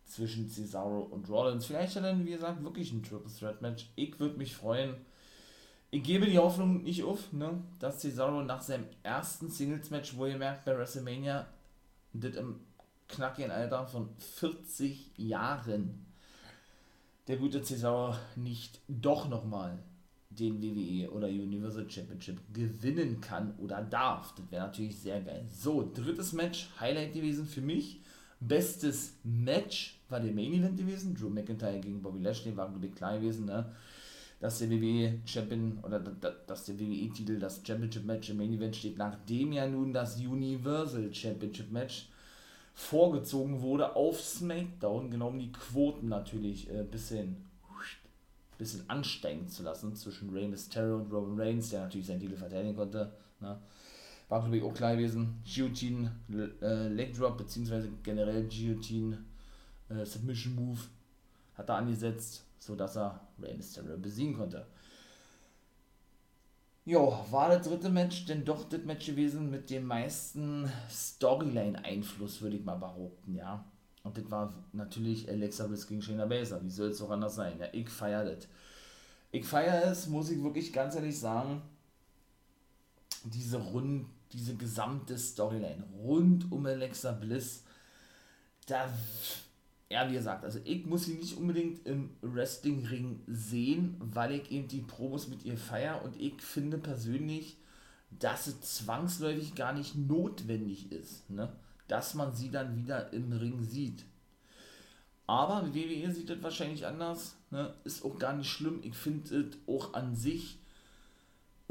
Zwischen 0.07 0.49
Cesaro 0.49 1.01
und 1.01 1.29
Rollins. 1.29 1.67
Vielleicht 1.67 1.97
dann, 1.97 2.25
wie 2.25 2.31
gesagt, 2.31 2.63
wirklich 2.63 2.93
ein 2.93 3.03
Triple 3.03 3.33
Threat 3.33 3.63
Match. 3.63 3.91
Ich 3.97 4.19
würde 4.21 4.39
mich 4.39 4.55
freuen. 4.55 4.95
Ich 5.91 6.05
gebe 6.05 6.27
die 6.27 6.39
Hoffnung 6.39 6.85
nicht 6.85 7.03
auf, 7.03 7.33
ne? 7.33 7.61
dass 7.81 7.99
Cesaro 7.99 8.43
nach 8.43 8.63
seinem 8.63 8.87
ersten 9.03 9.51
Singles-Match, 9.51 10.17
wo 10.17 10.27
ihr 10.27 10.39
merkt, 10.39 10.65
bei 10.65 10.79
WrestleMania, 10.79 11.47
das 12.13 12.37
im 12.37 12.61
knackigen 13.09 13.51
Alter 13.51 13.87
von 13.87 14.09
40 14.19 15.13
Jahren, 15.17 16.07
der 17.29 17.37
gute 17.37 17.63
Cesaro 17.63 18.15
nicht 18.37 18.81
doch 18.89 19.29
nochmal 19.29 19.79
den 20.31 20.63
WWE 20.63 21.11
oder 21.11 21.29
Universal 21.29 21.89
Championship 21.89 22.39
gewinnen 22.53 23.21
kann 23.21 23.55
oder 23.59 23.83
darf. 23.83 24.35
Das 24.35 24.51
wäre 24.51 24.67
natürlich 24.67 24.99
sehr 24.99 25.21
geil. 25.21 25.47
So, 25.51 25.91
drittes 25.93 26.33
Match, 26.33 26.71
Highlight 26.81 27.13
gewesen 27.13 27.47
für 27.47 27.61
mich. 27.61 28.01
Bestes 28.41 29.15
Match 29.23 30.01
war 30.09 30.21
der 30.21 30.33
Main 30.33 30.53
Event 30.53 30.77
gewesen. 30.77 31.15
Drew 31.15 31.29
McIntyre 31.29 31.79
gegen 31.81 32.03
Bobby 32.03 32.21
Lashley 32.21 32.57
war, 32.57 32.69
glaube 32.69 32.87
ich, 32.87 32.95
klar 32.95 33.19
gewesen, 33.19 33.47
ne? 33.47 33.73
Dass 34.43 34.59
der 34.59 34.71
WWE 34.71 35.21
Champion 35.25 35.79
oder 35.85 36.01
dass 36.01 36.65
der 36.65 36.79
WWE-Titel 36.79 37.39
das 37.39 37.63
Championship 37.65 38.05
Match 38.05 38.29
im 38.29 38.39
Main 38.39 38.53
Event 38.53 38.75
steht, 38.75 38.99
nachdem 38.99 39.53
ja 39.53 39.69
nun 39.69 39.93
das 39.93 40.17
Universal 40.17 41.15
Championship 41.15 41.71
Match 41.71 42.09
vorgezogen 42.75 43.61
wurde 43.61 43.95
auf 43.95 44.21
SmackDown, 44.21 45.13
genau 45.13 45.29
um 45.29 45.39
die 45.39 45.53
Quoten 45.53 46.09
natürlich 46.09 46.69
ein 46.69 46.81
äh, 46.81 46.83
bisschen 46.83 47.37
bisschen 48.59 48.89
ansteigen 48.91 49.49
zu 49.49 49.63
lassen 49.63 49.95
zwischen 49.95 50.31
Rey 50.31 50.49
Mysterio 50.49 50.97
und 50.97 51.13
Roman 51.13 51.39
Reigns, 51.39 51.71
der 51.71 51.83
natürlich 51.83 52.07
seinen 52.07 52.21
Titel 52.21 52.37
verteidigen 52.37 52.77
konnte. 52.77 53.13
Ne? 53.41 53.59
War, 54.29 54.41
glaube 54.41 54.57
ich, 54.57 54.63
auch 54.63 54.75
klar 54.75 54.97
gewesen. 54.97 55.43
Guillotine 55.45 56.13
äh, 56.61 56.89
Leg 56.89 57.15
Drop, 57.15 57.39
beziehungsweise 57.39 57.89
generell 58.03 58.49
Guillotine 58.49 59.19
äh, 59.89 60.05
Submission 60.05 60.55
Move 60.55 60.81
hat 61.55 61.69
er 61.69 61.77
angesetzt, 61.77 62.45
sodass 62.63 62.97
er 62.97 63.21
Rey 63.41 63.55
Mysterio 63.57 63.99
besiegen 63.99 64.37
konnte. 64.37 64.67
Jo, 66.85 67.17
war 67.31 67.49
das 67.49 67.67
dritte 67.67 67.91
Match 67.91 68.27
denn 68.27 68.45
doch 68.45 68.69
das 68.69 68.83
Match 68.85 69.07
gewesen 69.07 69.51
mit 69.51 69.71
dem 69.71 69.85
meisten 69.85 70.71
Storyline-Einfluss, 70.89 72.41
würde 72.41 72.57
ich 72.57 72.65
mal 72.65 72.77
behaupten, 72.77 73.35
ja. 73.35 73.65
Und 74.05 74.17
das 74.17 74.31
war 74.31 74.53
natürlich 74.73 75.29
Alexa 75.29 75.67
Bliss 75.67 75.87
gegen 75.87 76.03
Shayna 76.03 76.27
Baszler. 76.27 76.63
Wie 76.63 76.71
soll 76.71 76.91
es 76.91 77.01
auch 77.01 77.11
anders 77.11 77.37
sein? 77.37 77.59
Ja, 77.61 77.67
ich 77.73 77.89
feiere 77.89 78.25
das. 78.25 78.49
Ich 79.31 79.45
feiere 79.45 79.91
es, 79.91 80.09
muss 80.09 80.31
ich 80.31 80.43
wirklich 80.43 80.73
ganz 80.73 80.97
ehrlich 80.97 81.19
sagen, 81.19 81.63
diese 83.25 83.59
rund, 83.59 84.07
diese 84.33 84.57
gesamte 84.57 85.17
Storyline 85.17 85.85
rund 86.03 86.51
um 86.51 86.67
Alexa 86.67 87.13
Bliss, 87.13 87.63
da, 88.67 88.89
ja, 89.93 90.09
wie 90.09 90.15
gesagt, 90.15 90.43
also 90.43 90.59
ich 90.65 90.87
muss 90.87 91.05
sie 91.05 91.15
nicht 91.15 91.37
unbedingt 91.37 91.87
im 91.87 92.17
Wrestling-Ring 92.23 93.21
sehen, 93.27 93.97
weil 93.99 94.33
ich 94.33 94.51
eben 94.51 94.67
die 94.67 94.81
Promos 94.81 95.29
mit 95.29 95.45
ihr 95.45 95.59
feiere 95.59 96.03
und 96.03 96.19
ich 96.19 96.41
finde 96.41 96.79
persönlich, 96.79 97.59
dass 98.11 98.47
es 98.47 98.63
zwangsläufig 98.63 99.55
gar 99.55 99.75
nicht 99.75 99.95
notwendig 99.95 100.91
ist, 100.91 101.29
ne? 101.29 101.53
dass 101.89 102.15
man 102.15 102.35
sie 102.35 102.51
dann 102.51 102.75
wieder 102.75 103.13
im 103.13 103.33
Ring 103.33 103.63
sieht. 103.63 104.07
Aber 105.27 105.75
WWE 105.75 106.11
sieht 106.11 106.31
das 106.31 106.43
wahrscheinlich 106.43 106.87
anders, 106.87 107.37
ne? 107.51 107.75
ist 107.85 108.03
auch 108.03 108.19
gar 108.19 108.33
nicht 108.33 108.51
schlimm. 108.51 108.81
Ich 108.83 108.97
finde 108.97 109.37
es 109.41 109.59
auch 109.67 109.93
an 109.93 110.17
sich 110.17 110.59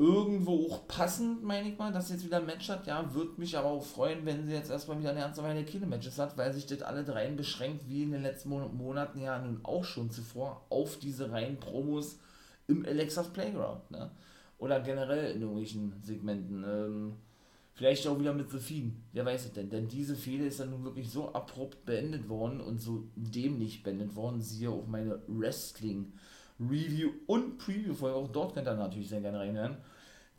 irgendwo 0.01 0.67
auch 0.67 0.88
passend, 0.88 1.43
meine 1.43 1.70
ich 1.70 1.77
mal, 1.77 1.91
dass 1.91 2.10
jetzt 2.10 2.25
wieder 2.25 2.38
ein 2.38 2.46
Match 2.46 2.70
hat. 2.70 2.88
Ja, 2.88 3.13
würde 3.13 3.34
mich 3.38 3.58
aber 3.58 3.70
auch 3.70 3.84
freuen, 3.84 4.25
wenn 4.25 4.46
sie 4.46 4.53
jetzt 4.53 4.72
erstmal 4.72 5.00
wieder 5.00 5.12
eine 5.12 5.20
ganze 5.20 5.43
Weile 5.43 5.63
keine 5.63 5.86
Matches 5.86 6.17
hat, 6.17 6.38
weil 6.38 6.51
sich 6.53 6.65
das 6.65 6.81
alle 6.81 7.03
dreien 7.03 7.36
beschränkt, 7.36 7.88
wie 7.88 8.03
in 8.03 8.12
den 8.12 8.24
letzten 8.24 8.50
Monaten 8.50 9.22
ja 9.22 9.38
nun 9.38 9.60
auch 9.63 9.84
schon 9.84 10.10
zuvor, 10.10 10.65
auf 10.70 10.98
diese 10.98 11.31
reinen 11.31 11.60
Promos 11.60 12.20
im 12.67 12.86
Alexas 12.86 13.27
Playground. 13.29 13.91
Ne? 13.91 14.10
Oder 14.58 14.79
generell 14.79 15.36
in 15.36 15.41
irgendwelchen 15.41 15.93
Segmenten. 16.01 16.63
Ähm, 16.63 17.13
Vielleicht 17.74 18.05
auch 18.08 18.20
wieder 18.20 18.34
mit 18.34 18.50
Sophie. 18.50 18.91
Wer 19.13 19.25
weiß 19.25 19.46
es 19.46 19.53
denn? 19.53 19.70
Denn 19.70 19.88
diese 19.88 20.15
Fehde 20.15 20.46
ist 20.46 20.60
dann 20.60 20.72
nun 20.72 20.84
wirklich 20.84 21.10
so 21.10 21.34
abrupt 21.34 21.86
beendet 21.86 22.27
worden 22.29 22.60
und 22.62 22.79
so 22.79 23.05
dämlich 23.15 23.81
beendet 23.81 24.15
worden. 24.15 24.41
Siehe 24.41 24.70
auch 24.70 24.86
meine 24.88 25.22
Wrestling-Review 25.27 27.10
und 27.27 27.58
Preview-Folge. 27.58 28.15
Auch 28.15 28.27
dort 28.27 28.53
könnt 28.53 28.67
ihr 28.67 28.75
natürlich 28.75 29.10
sehr 29.10 29.22
gerne 29.22 29.39
reinhören. 29.39 29.77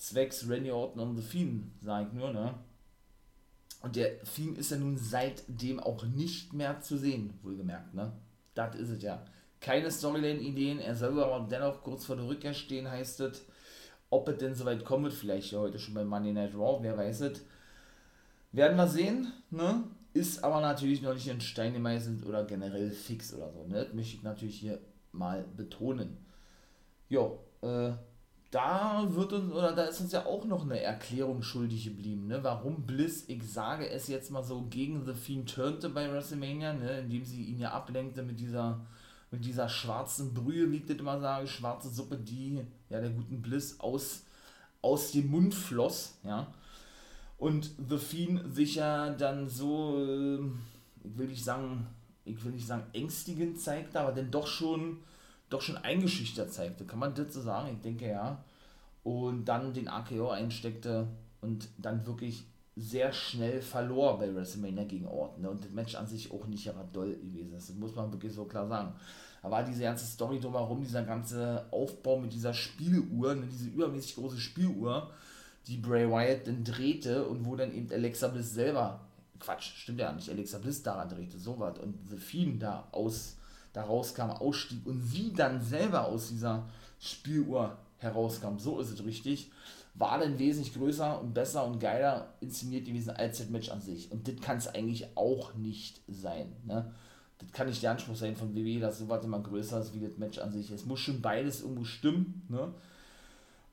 Zwecks 0.02 0.48
Randy 0.48 0.72
Orton 0.72 1.00
und 1.00 1.16
The 1.16 1.22
Fiend, 1.22 1.70
sag 1.80 2.08
ich 2.08 2.12
nur, 2.12 2.32
ne? 2.32 2.54
Und 3.82 3.94
der 3.94 4.18
Fiend 4.24 4.58
ist 4.58 4.72
ja 4.72 4.76
nun 4.76 4.96
seitdem 4.96 5.78
auch 5.78 6.04
nicht 6.04 6.52
mehr 6.52 6.80
zu 6.80 6.98
sehen, 6.98 7.34
wohlgemerkt, 7.42 7.94
ne? 7.94 8.12
Das 8.54 8.74
ist 8.74 8.88
es 8.88 9.00
ja. 9.00 9.24
Keine 9.60 9.92
Storyline-Ideen, 9.92 10.80
er 10.80 10.96
soll 10.96 11.22
aber 11.22 11.46
dennoch 11.48 11.84
kurz 11.84 12.04
vor 12.04 12.16
der 12.16 12.26
Rückkehr 12.26 12.52
stehen, 12.52 12.90
heißt 12.90 13.20
es. 13.20 13.44
Ob 14.10 14.28
es 14.28 14.38
denn 14.38 14.56
soweit 14.56 14.84
kommt, 14.84 15.12
vielleicht 15.12 15.52
ja 15.52 15.60
heute 15.60 15.78
schon 15.78 15.94
bei 15.94 16.04
Monday 16.04 16.32
Night 16.32 16.54
Raw, 16.54 16.82
wer 16.82 16.98
weiß 16.98 17.20
es. 17.20 17.44
Werden 18.50 18.76
wir 18.76 18.88
sehen, 18.88 19.32
ne? 19.50 19.84
Ist 20.14 20.42
aber 20.42 20.60
natürlich 20.60 21.00
noch 21.00 21.14
nicht 21.14 21.28
in 21.28 21.40
Stein 21.40 21.74
gemeißelt 21.74 22.26
oder 22.26 22.44
generell 22.44 22.90
fix 22.90 23.32
oder 23.32 23.52
so, 23.52 23.68
ne? 23.68 23.84
Das 23.84 23.94
möchte 23.94 24.16
ich 24.16 24.22
natürlich 24.24 24.58
hier 24.58 24.80
mal 25.12 25.44
betonen. 25.56 26.16
Jo, 27.08 27.38
äh, 27.62 27.92
da 28.52 29.04
wird 29.08 29.32
uns, 29.32 29.50
oder 29.50 29.72
da 29.72 29.84
ist 29.84 30.00
uns 30.00 30.12
ja 30.12 30.26
auch 30.26 30.44
noch 30.44 30.62
eine 30.62 30.80
Erklärung 30.80 31.42
schuldig 31.42 31.84
geblieben, 31.84 32.28
ne? 32.28 32.44
Warum 32.44 32.86
Bliss, 32.86 33.24
ich 33.28 33.42
sage 33.50 33.88
es 33.88 34.06
jetzt 34.08 34.30
mal 34.30 34.44
so, 34.44 34.66
gegen 34.68 35.04
The 35.04 35.14
Fiend 35.14 35.52
turnte 35.52 35.88
bei 35.88 36.12
WrestleMania, 36.12 36.74
ne? 36.74 37.00
Indem 37.00 37.24
sie 37.24 37.42
ihn 37.44 37.58
ja 37.58 37.72
ablenkte 37.72 38.22
mit 38.22 38.38
dieser 38.38 38.78
mit 39.32 39.46
dieser 39.46 39.68
schwarzen 39.68 40.34
Brühe, 40.34 40.70
wie 40.70 40.76
ich 40.76 40.86
das 40.86 40.98
immer 40.98 41.18
sage, 41.18 41.46
schwarze 41.46 41.88
Suppe, 41.88 42.18
die 42.18 42.60
ja 42.90 43.00
der 43.00 43.08
guten 43.10 43.40
Bliss 43.40 43.80
aus, 43.80 44.24
aus 44.82 45.10
dem 45.12 45.30
Mund 45.30 45.54
floss, 45.54 46.18
ja. 46.22 46.46
Und 47.38 47.70
The 47.88 47.98
Fiend 47.98 48.54
sich 48.54 48.76
ja 48.76 49.10
dann 49.10 49.48
so, 49.48 49.98
äh, 49.98 50.38
ich 51.02 51.16
will 51.16 51.28
nicht 51.28 51.42
sagen, 51.42 51.86
ich 52.26 52.44
will 52.44 52.52
nicht 52.52 52.66
sagen 52.66 52.84
ängstigend 52.92 53.58
zeigte, 53.58 53.98
aber 53.98 54.12
dann 54.12 54.30
doch 54.30 54.46
schon, 54.46 54.98
doch 55.52 55.62
schon 55.62 55.76
eingeschüchtert 55.76 56.52
zeigte. 56.52 56.84
Kann 56.84 56.98
man 56.98 57.14
das 57.14 57.32
so 57.34 57.40
sagen? 57.40 57.74
Ich 57.74 57.80
denke 57.80 58.08
ja. 58.08 58.42
Und 59.04 59.46
dann 59.46 59.74
den 59.74 59.88
AKO 59.88 60.30
einsteckte 60.30 61.08
und 61.40 61.68
dann 61.78 62.06
wirklich 62.06 62.44
sehr 62.74 63.12
schnell 63.12 63.60
verlor 63.60 64.18
bei 64.18 64.34
WrestleMania 64.34 64.84
gegen 64.84 65.06
Orton. 65.06 65.42
Ne? 65.42 65.50
Und 65.50 65.64
das 65.64 65.72
Match 65.72 65.94
an 65.94 66.06
sich 66.06 66.32
auch 66.32 66.46
nicht 66.46 66.68
aber 66.68 66.84
doll 66.92 67.14
gewesen 67.16 67.54
ist. 67.54 67.68
Das 67.68 67.76
muss 67.76 67.94
man 67.94 68.10
wirklich 68.12 68.32
so 68.32 68.44
klar 68.44 68.66
sagen. 68.66 68.94
War 69.42 69.64
diese 69.64 69.82
ganze 69.82 70.06
Story 70.06 70.38
drumherum, 70.38 70.80
dieser 70.82 71.02
ganze 71.02 71.66
Aufbau 71.72 72.18
mit 72.18 72.32
dieser 72.32 72.54
Spieluhr, 72.54 73.34
ne? 73.34 73.46
diese 73.50 73.68
übermäßig 73.68 74.14
große 74.14 74.38
Spieluhr, 74.38 75.10
die 75.66 75.78
Bray 75.78 76.08
Wyatt 76.08 76.46
dann 76.46 76.64
drehte 76.64 77.26
und 77.26 77.44
wo 77.44 77.56
dann 77.56 77.74
eben 77.74 77.90
Alexa 77.92 78.28
Bliss 78.28 78.54
selber, 78.54 79.00
Quatsch, 79.40 79.72
stimmt 79.74 79.98
ja 79.98 80.12
nicht, 80.12 80.30
Alexa 80.30 80.58
Bliss 80.58 80.82
daran 80.82 81.08
drehte, 81.08 81.38
so 81.38 81.58
was. 81.58 81.78
Und 81.80 81.96
The 82.08 82.16
Fiend 82.16 82.62
da 82.62 82.86
aus, 82.92 83.36
da 83.72 83.84
rauskam, 83.84 84.30
ausstieg 84.30 84.86
und 84.86 85.00
sie 85.00 85.32
dann 85.32 85.62
selber 85.62 86.06
aus 86.06 86.28
dieser 86.28 86.68
Spieluhr 86.98 87.78
herauskam. 87.98 88.58
So 88.58 88.80
ist 88.80 88.90
es 88.90 89.04
richtig 89.04 89.50
war 89.94 90.18
dann 90.18 90.38
wesentlich 90.38 90.74
größer 90.74 91.20
und 91.20 91.34
besser 91.34 91.66
und 91.66 91.78
geiler 91.78 92.34
inszeniert 92.40 92.86
gewesen 92.86 93.10
als 93.10 93.38
das 93.38 93.50
Match 93.50 93.70
an 93.70 93.80
sich. 93.80 94.10
Und 94.10 94.26
das 94.26 94.36
kann 94.40 94.56
es 94.56 94.68
eigentlich 94.68 95.16
auch 95.16 95.54
nicht 95.54 96.00
sein. 96.08 96.52
Ne? 96.64 96.92
Das 97.38 97.52
kann 97.52 97.68
nicht 97.68 97.82
der 97.82 97.90
Anspruch 97.90 98.16
sein 98.16 98.36
von 98.36 98.54
WWE, 98.54 98.80
dass 98.80 98.98
sowas 98.98 99.24
immer 99.24 99.40
größer 99.40 99.80
ist 99.80 99.94
wie 99.94 100.00
das 100.00 100.16
Match 100.16 100.38
an 100.38 100.52
sich. 100.52 100.70
Es 100.70 100.86
muss 100.86 101.00
schon 101.00 101.20
beides 101.20 101.60
irgendwo 101.60 101.84
stimmen. 101.84 102.46
Ne? 102.48 102.72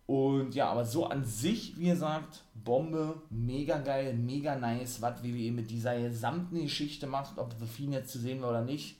Und 0.07 0.55
ja, 0.55 0.69
aber 0.69 0.85
so 0.85 1.05
an 1.05 1.23
sich, 1.23 1.77
wie 1.77 1.85
gesagt, 1.85 2.43
Bombe, 2.53 3.21
mega 3.29 3.77
geil, 3.77 4.13
mega 4.15 4.55
nice, 4.55 5.01
was 5.01 5.23
WWE 5.23 5.51
mit 5.51 5.69
dieser 5.69 5.99
gesamten 6.01 6.59
Geschichte 6.61 7.07
macht, 7.07 7.37
ob 7.37 7.53
The 7.59 7.67
Fiend 7.67 7.93
jetzt 7.93 8.11
zu 8.11 8.19
sehen 8.19 8.41
war 8.41 8.49
oder 8.49 8.63
nicht 8.63 8.97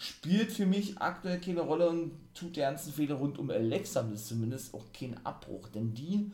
spielt 0.00 0.50
für 0.50 0.64
mich 0.64 0.96
aktuell 0.96 1.38
keine 1.42 1.60
Rolle 1.60 1.90
und 1.90 2.12
tut 2.32 2.56
der 2.56 2.70
ganzen 2.70 2.90
Fehler 2.90 3.16
rund 3.16 3.38
um 3.38 3.50
Alexa 3.50 4.00
Bliss 4.00 4.28
zumindest 4.28 4.72
auch 4.72 4.86
keinen 4.94 5.20
Abbruch, 5.26 5.68
denn 5.68 5.92
die 5.92 6.32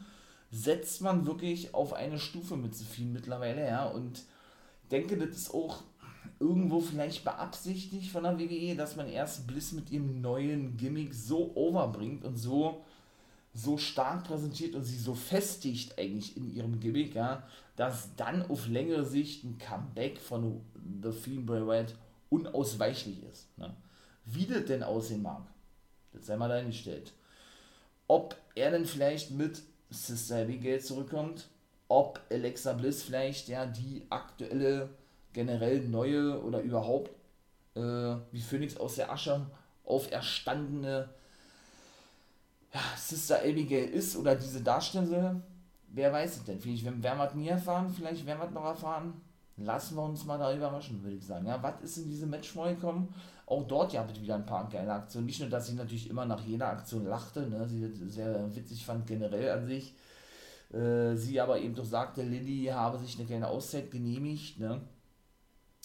setzt 0.52 1.02
man 1.02 1.26
wirklich 1.26 1.75
auf 1.75 1.92
eine 1.92 2.20
Stufe 2.20 2.56
mit 2.56 2.76
Sophie 2.76 3.04
mittlerweile, 3.04 3.66
ja, 3.66 3.87
und 3.87 4.23
denke, 4.92 5.18
das 5.18 5.37
ist 5.37 5.52
auch 5.52 5.82
irgendwo 6.38 6.78
vielleicht 6.78 7.25
beabsichtigt 7.25 8.12
von 8.12 8.23
der 8.23 8.38
WWE, 8.38 8.76
dass 8.76 8.94
man 8.94 9.08
erst 9.08 9.49
Bliss 9.49 9.73
mit 9.73 9.90
ihrem 9.90 10.20
neuen 10.20 10.76
Gimmick 10.76 11.12
so 11.12 11.50
overbringt 11.56 12.25
und 12.25 12.37
so 12.37 12.85
so 13.52 13.78
stark 13.78 14.25
präsentiert 14.25 14.75
und 14.75 14.85
sie 14.85 14.99
so 14.99 15.14
festigt 15.14 15.99
eigentlich 15.99 16.37
in 16.37 16.54
ihrem 16.54 16.78
Gimmick, 16.78 17.14
ja, 17.14 17.42
dass 17.75 18.14
dann 18.14 18.49
auf 18.49 18.68
längere 18.68 19.06
Sicht 19.06 19.44
ein 19.44 19.58
Comeback 19.58 20.18
von 20.20 20.61
The 21.02 21.11
Fiend 21.11 21.46
Bray 21.46 21.66
Wyatt 21.66 21.94
unausweichlich 22.28 23.23
ist. 23.25 23.56
Ne? 23.59 23.75
Wie 24.25 24.47
das 24.47 24.64
denn 24.64 24.83
aussehen 24.83 25.23
mag, 25.23 25.42
das 26.12 26.26
sei 26.26 26.37
mal 26.37 26.49
dahingestellt. 26.49 27.12
Ob 28.09 28.37
er 28.54 28.71
denn 28.71 28.87
vielleicht 28.87 29.30
mit 29.30 29.62
Sister 29.90 30.42
Abigail 30.42 30.80
zurückkommt, 30.80 31.49
ob 31.88 32.21
Alexa 32.30 32.73
Bliss 32.73 33.02
vielleicht 33.02 33.49
ja 33.49 33.66
die 33.66 34.06
aktuelle, 34.11 34.90
generell 35.33 35.80
neue 35.80 36.42
oder 36.42 36.61
überhaupt 36.61 37.11
äh, 37.75 38.16
wie 38.33 38.40
Phoenix 38.40 38.76
aus 38.76 38.97
der 38.97 39.12
Asche 39.12 39.47
auferstandene 39.85 41.09
ja, 42.73 42.80
Sister 42.97 43.40
Abigail 43.40 43.88
ist 43.88 44.16
oder 44.16 44.35
diese 44.35 44.62
darstellen 44.62 45.06
soll, 45.06 45.42
wer 45.88 46.12
weiß 46.12 46.37
es 46.37 46.45
denn? 46.45 46.61
Vielleicht 46.61 46.85
werden 46.85 47.18
wir 47.18 47.28
es 47.28 47.35
nie 47.35 47.49
erfahren, 47.49 47.92
vielleicht 47.95 48.26
werden 48.26 48.40
wir 48.40 48.47
es 48.47 48.52
noch 48.52 48.64
erfahren. 48.64 49.21
Lassen 49.56 49.96
wir 49.96 50.02
uns 50.02 50.25
mal 50.25 50.38
da 50.38 50.54
überraschen, 50.54 51.02
würde 51.02 51.16
ich 51.16 51.25
sagen. 51.25 51.46
Ja, 51.46 51.62
was 51.62 51.80
ist 51.82 51.98
in 51.98 52.08
diesem 52.08 52.30
Match 52.30 52.50
vorgekommen? 52.50 53.08
Auch 53.46 53.66
dort 53.66 53.92
ja 53.92 54.06
wieder 54.20 54.34
ein 54.34 54.46
paar 54.46 54.68
geile 54.68 54.92
Aktionen. 54.92 55.26
Nicht 55.26 55.40
nur, 55.40 55.48
dass 55.48 55.66
sie 55.66 55.75
natürlich 55.75 56.10
immer 56.10 56.26
nach 56.26 56.44
jeder 56.44 56.68
Aktion 56.68 57.06
lachte, 57.06 57.48
ne, 57.48 57.68
sie 57.68 57.90
sehr 58.08 58.54
witzig 58.54 58.84
fand 58.84 59.06
generell 59.06 59.50
an 59.50 59.66
sich. 59.66 59.94
Äh, 60.72 61.14
sie 61.14 61.40
aber 61.40 61.58
eben 61.60 61.75
doch 61.75 61.84
sagte, 61.84 62.22
Lilly 62.22 62.66
habe 62.66 62.98
sich 62.98 63.16
eine 63.16 63.26
kleine 63.26 63.48
Auszeit 63.48 63.90
genehmigt, 63.90 64.58
ne? 64.58 64.80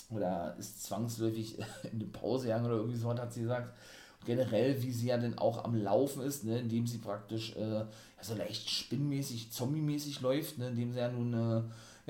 Oder 0.09 0.55
ist 0.57 0.83
zwangsläufig 0.83 1.59
in 1.83 2.01
eine 2.01 2.05
Pause 2.05 2.47
gegangen 2.47 2.65
oder 2.65 2.75
irgendwie 2.75 2.97
so, 2.97 3.09
hat 3.09 3.31
sie 3.31 3.43
gesagt 3.43 3.73
generell, 4.25 4.81
wie 4.83 4.91
sie 4.91 5.07
ja 5.07 5.17
dann 5.17 5.37
auch 5.37 5.63
am 5.63 5.75
Laufen 5.75 6.21
ist, 6.21 6.43
ne, 6.43 6.59
indem 6.59 6.85
sie 6.85 6.99
praktisch 6.99 7.55
äh, 7.55 7.85
so 8.21 8.35
leicht 8.35 8.69
spinnmäßig, 8.69 9.51
zombie-mäßig 9.51 10.21
läuft, 10.21 10.57
ne, 10.57 10.69
indem 10.69 10.91
sie 10.91 10.99
ja 10.99 11.11
nun, 11.11 11.33
äh, 11.33 11.61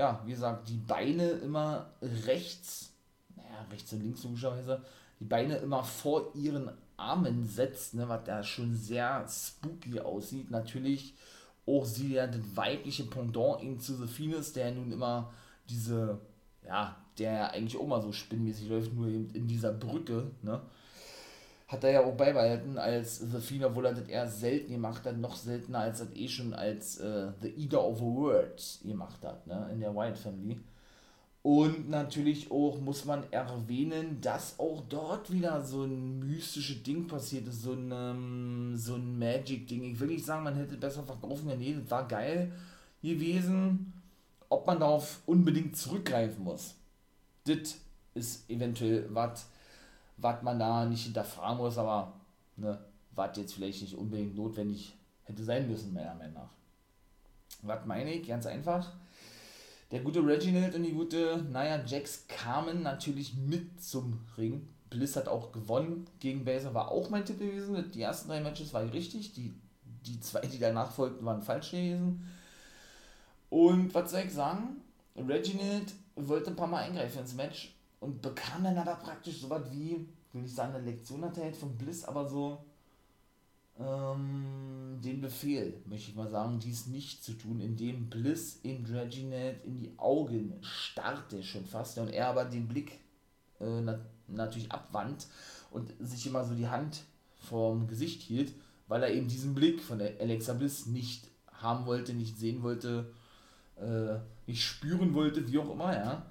ja, 0.01 0.19
wie 0.25 0.31
gesagt, 0.31 0.67
die 0.67 0.77
Beine 0.77 1.29
immer 1.29 1.91
rechts, 2.25 2.91
naja, 3.35 3.67
rechts 3.69 3.93
und 3.93 4.01
links 4.01 4.23
logischerweise, 4.23 4.81
die 5.19 5.25
Beine 5.25 5.57
immer 5.57 5.83
vor 5.83 6.33
ihren 6.33 6.71
Armen 6.97 7.45
setzt, 7.45 7.93
ne, 7.93 8.09
was 8.09 8.23
da 8.23 8.43
schon 8.43 8.75
sehr 8.75 9.27
spooky 9.29 9.99
aussieht. 9.99 10.49
Natürlich 10.49 11.13
auch 11.67 11.85
sie 11.85 12.13
ja 12.15 12.25
das 12.25 12.41
weibliche 12.55 13.03
Pendant 13.03 13.61
eben 13.61 13.79
zu 13.79 13.95
The 13.95 14.07
Phoenix, 14.07 14.53
der 14.53 14.71
nun 14.71 14.91
immer 14.91 15.31
diese, 15.69 16.19
ja, 16.65 16.97
der 17.19 17.51
eigentlich 17.51 17.79
auch 17.79 17.85
mal 17.85 18.01
so 18.01 18.11
spinnmäßig 18.11 18.69
läuft, 18.69 18.93
nur 18.95 19.07
eben 19.07 19.29
in 19.35 19.47
dieser 19.47 19.71
Brücke, 19.71 20.31
ne, 20.41 20.61
hat 21.71 21.85
er 21.85 21.91
ja 21.91 22.03
auch 22.03 22.15
beibehalten 22.15 22.77
als 22.77 23.19
The 23.19 23.39
Fiend, 23.39 23.63
obwohl 23.63 23.85
er 23.85 23.93
das 23.93 24.07
eher 24.09 24.27
selten 24.27 24.73
gemacht 24.73 25.05
hat, 25.05 25.17
noch 25.17 25.37
seltener 25.37 25.79
als 25.79 26.01
er 26.01 26.07
eh 26.13 26.27
schon 26.27 26.53
als 26.53 26.99
äh, 26.99 27.31
The 27.41 27.63
Eater 27.63 27.81
of 27.81 28.01
Words 28.01 28.81
gemacht 28.83 29.23
hat, 29.23 29.47
ne, 29.47 29.69
in 29.71 29.79
der 29.79 29.95
Wyatt 29.95 30.17
Family. 30.17 30.59
Und 31.43 31.89
natürlich 31.89 32.51
auch 32.51 32.79
muss 32.81 33.05
man 33.05 33.23
erwähnen, 33.31 34.19
dass 34.19 34.59
auch 34.59 34.83
dort 34.89 35.31
wieder 35.31 35.63
so 35.63 35.85
ein 35.85 36.19
mystisches 36.19 36.83
Ding 36.83 37.07
passiert 37.07 37.47
ist, 37.47 37.63
so 37.63 37.71
ein, 37.71 37.89
ähm, 37.91 38.73
so 38.75 38.95
ein 38.95 39.17
Magic-Ding. 39.17 39.93
Ich 39.93 39.99
will 39.99 40.09
nicht 40.09 40.25
sagen, 40.25 40.43
man 40.43 40.55
hätte 40.55 40.75
besser 40.75 41.03
verkaufen 41.03 41.47
können, 41.47 41.61
nee, 41.61 41.73
das 41.73 41.89
war 41.89 42.05
geil 42.05 42.51
gewesen. 43.01 43.93
Ob 44.49 44.67
man 44.67 44.79
darauf 44.79 45.21
unbedingt 45.25 45.77
zurückgreifen 45.77 46.43
muss, 46.43 46.75
das 47.45 47.77
ist 48.13 48.49
eventuell 48.49 49.07
was, 49.09 49.47
was 50.21 50.41
man 50.43 50.59
da 50.59 50.85
nicht 50.85 51.03
hinterfragen 51.03 51.57
muss, 51.57 51.77
aber 51.77 52.13
ne, 52.55 52.79
was 53.15 53.37
jetzt 53.37 53.53
vielleicht 53.53 53.81
nicht 53.81 53.95
unbedingt 53.95 54.35
notwendig 54.35 54.95
hätte 55.23 55.43
sein 55.43 55.69
müssen, 55.69 55.93
meiner 55.93 56.15
Meinung 56.15 56.35
nach. 56.35 56.49
Was 57.63 57.85
meine 57.85 58.13
ich? 58.13 58.27
Ganz 58.27 58.45
einfach. 58.45 58.91
Der 59.91 59.99
gute 59.99 60.25
Reginald 60.25 60.73
und 60.75 60.83
die 60.83 60.93
gute 60.93 61.43
Nia 61.49 61.83
Jax 61.85 62.25
kamen 62.27 62.81
natürlich 62.81 63.35
mit 63.35 63.83
zum 63.83 64.19
Ring. 64.37 64.67
Bliss 64.89 65.15
hat 65.15 65.27
auch 65.27 65.51
gewonnen 65.51 66.07
gegen 66.19 66.45
Baser, 66.45 66.73
war 66.73 66.91
auch 66.91 67.09
mein 67.09 67.25
Tipp 67.25 67.39
gewesen. 67.39 67.91
Die 67.91 68.01
ersten 68.01 68.29
drei 68.29 68.39
Matches 68.39 68.73
waren 68.73 68.89
richtig, 68.89 69.33
die, 69.33 69.53
die 70.05 70.19
zwei, 70.19 70.41
die 70.41 70.59
danach 70.59 70.91
folgten, 70.91 71.25
waren 71.25 71.41
falsch 71.41 71.71
gewesen. 71.71 72.25
Und 73.49 73.93
was 73.93 74.11
soll 74.11 74.21
ich 74.21 74.33
sagen? 74.33 74.81
Reginald 75.15 75.93
wollte 76.15 76.51
ein 76.51 76.55
paar 76.55 76.67
Mal 76.67 76.83
eingreifen 76.83 77.19
ins 77.19 77.35
Match 77.35 77.73
und 78.01 78.21
bekam 78.21 78.63
dann 78.63 78.77
aber 78.77 78.95
praktisch 78.95 79.39
so 79.39 79.49
was 79.49 79.71
wie, 79.71 80.07
will 80.33 80.43
ich 80.43 80.53
sagen, 80.53 80.75
eine 80.75 80.83
Lektion 80.83 81.23
erteilt 81.23 81.55
von 81.55 81.77
Bliss, 81.77 82.03
aber 82.03 82.27
so 82.27 82.65
ähm, 83.79 84.99
den 85.03 85.21
Befehl, 85.21 85.81
möchte 85.85 86.09
ich 86.09 86.15
mal 86.15 86.29
sagen, 86.29 86.59
dies 86.59 86.87
nicht 86.87 87.23
zu 87.23 87.33
tun, 87.33 87.61
indem 87.61 88.09
Bliss 88.09 88.59
in 88.63 88.85
Reginald 88.85 89.63
in 89.63 89.77
die 89.77 89.93
Augen 89.97 90.55
starrte 90.61 91.41
schon 91.43 91.65
fast 91.65 91.97
und 91.99 92.09
er 92.09 92.27
aber 92.27 92.45
den 92.45 92.67
Blick 92.67 92.99
äh, 93.59 93.81
nat 93.81 94.01
natürlich 94.27 94.71
abwandt 94.71 95.27
und 95.69 95.93
sich 95.99 96.25
immer 96.25 96.43
so 96.43 96.55
die 96.55 96.69
Hand 96.69 97.03
vorm 97.37 97.87
Gesicht 97.87 98.21
hielt, 98.21 98.53
weil 98.87 99.03
er 99.03 99.13
eben 99.13 99.27
diesen 99.27 99.53
Blick 99.53 99.81
von 99.81 100.01
Alexa 100.01 100.53
Bliss 100.53 100.85
nicht 100.85 101.27
haben 101.51 101.85
wollte, 101.85 102.13
nicht 102.13 102.37
sehen 102.37 102.63
wollte, 102.63 103.11
äh, 103.75 104.17
nicht 104.47 104.63
spüren 104.63 105.13
wollte, 105.13 105.47
wie 105.51 105.59
auch 105.59 105.71
immer, 105.71 105.93
ja. 105.93 106.25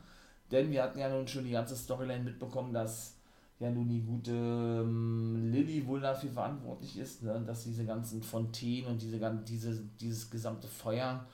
Denn 0.50 0.70
wir 0.70 0.82
hatten 0.82 0.98
ja 0.98 1.08
nun 1.08 1.28
schon 1.28 1.44
die 1.44 1.52
ganze 1.52 1.76
Storyline 1.76 2.24
mitbekommen, 2.24 2.72
dass 2.72 3.16
ja 3.60 3.70
nun 3.70 3.88
die 3.88 4.00
gute 4.00 4.32
ähm, 4.32 5.52
Lilly 5.52 5.86
wohl 5.86 6.00
dafür 6.00 6.30
verantwortlich 6.30 6.98
ist, 6.98 7.22
ne, 7.22 7.42
dass 7.46 7.64
diese 7.64 7.84
ganzen 7.84 8.22
Fontänen 8.22 8.92
und 8.92 9.02
diese, 9.02 9.18
diese, 9.46 9.82
dieses 10.00 10.30
gesamte 10.30 10.66
Feuer 10.66 11.26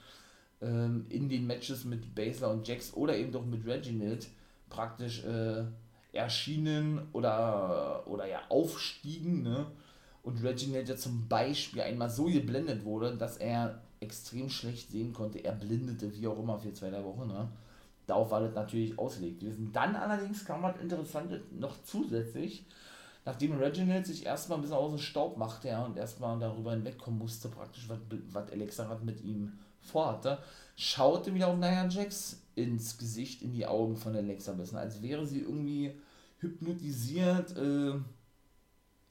ähm, 0.61 1.05
in 1.09 1.29
den 1.29 1.47
Matches 1.47 1.85
mit 1.85 2.13
Basler 2.13 2.51
und 2.51 2.67
Jax 2.67 2.93
oder 2.93 3.15
eben 3.15 3.31
doch 3.31 3.45
mit 3.45 3.65
Reginald 3.65 4.27
praktisch 4.69 5.23
äh, 5.23 5.63
erschienen 6.11 7.07
oder, 7.13 8.03
oder 8.07 8.27
ja 8.27 8.41
aufstiegen, 8.49 9.43
ne? 9.43 9.67
Und 10.23 10.43
Reginald 10.43 10.89
ja 10.89 10.97
zum 10.97 11.29
Beispiel 11.29 11.81
einmal 11.81 12.09
so 12.09 12.25
geblendet 12.25 12.83
wurde, 12.83 13.15
dass 13.15 13.37
er 13.37 13.81
extrem 14.01 14.49
schlecht 14.49 14.91
sehen 14.91 15.13
konnte. 15.13 15.39
Er 15.39 15.53
blindete, 15.53 16.13
wie 16.13 16.27
auch 16.27 16.37
immer, 16.37 16.59
für 16.59 16.73
zwei, 16.73 16.89
drei 16.89 17.01
Wochen, 17.05 17.27
ne? 17.27 17.47
Darauf 18.07 18.31
war 18.31 18.39
das 18.39 18.55
natürlich 18.55 18.97
ausgelegt 18.97 19.41
gewesen. 19.41 19.71
Dann 19.73 19.95
allerdings 19.95 20.45
kam 20.45 20.63
was 20.63 20.79
Interessantes 20.79 21.41
noch 21.51 21.75
zusätzlich, 21.83 22.65
nachdem 23.25 23.57
Reginald 23.57 24.07
sich 24.07 24.25
erstmal 24.25 24.57
ein 24.57 24.61
bisschen 24.61 24.77
aus 24.77 24.91
dem 24.91 24.99
Staub 24.99 25.37
machte 25.37 25.67
ja, 25.67 25.85
und 25.85 25.97
erstmal 25.97 26.39
darüber 26.39 26.71
hinwegkommen 26.71 27.19
musste, 27.19 27.49
praktisch, 27.49 27.89
was, 27.89 28.51
Alexa 28.51 28.97
mit 29.03 29.21
ihm 29.21 29.59
vorhatte, 29.81 30.39
schaute 30.77 31.33
wieder 31.33 31.49
auf 31.49 31.57
Nia 31.57 31.85
Jax 31.89 32.41
ins 32.55 32.97
Gesicht, 32.97 33.41
in 33.41 33.51
die 33.51 33.67
Augen 33.67 33.97
von 33.97 34.15
Alexa 34.15 34.53
bisschen, 34.53 34.77
als 34.77 35.01
wäre 35.01 35.25
sie 35.25 35.41
irgendwie 35.41 35.99
hypnotisiert, 36.39 37.57
äh, 37.57 37.93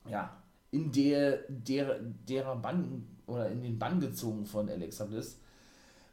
ja, 0.09 0.43
in 0.71 0.91
der, 0.91 1.45
der, 1.49 2.01
derer 2.01 2.57
Bann 2.57 3.07
oder 3.27 3.51
in 3.51 3.63
den 3.63 3.79
Bann 3.79 4.01
gezogen 4.01 4.47
von 4.47 4.71
Alexa 4.71 5.05
Bliss 5.05 5.39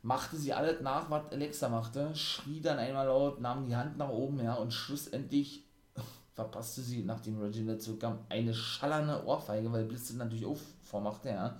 machte 0.04 0.36
sie 0.38 0.54
alles 0.54 0.82
nach, 0.82 1.10
was 1.10 1.32
Alexa 1.32 1.70
machte, 1.70 2.14
schrie 2.16 2.62
dann 2.62 2.78
einmal 2.78 3.08
laut, 3.08 3.42
nahm 3.42 3.66
die 3.66 3.76
Hand 3.76 3.98
nach 3.98 4.10
oben, 4.10 4.44
ja, 4.44 4.54
und 4.56 4.72
schlussendlich 4.72 5.66
verpasste 6.36 6.82
sie, 6.82 7.04
nachdem 7.04 7.42
Regina 7.42 7.80
zurückkam, 7.80 8.20
eine 8.30 8.54
schallerne 8.54 9.26
Ohrfeige, 9.26 9.72
weil 9.72 9.86
Bliss 9.86 10.14
natürlich 10.14 10.46
auch 10.46 10.58
vormachte, 10.84 11.30
ja. 11.30 11.58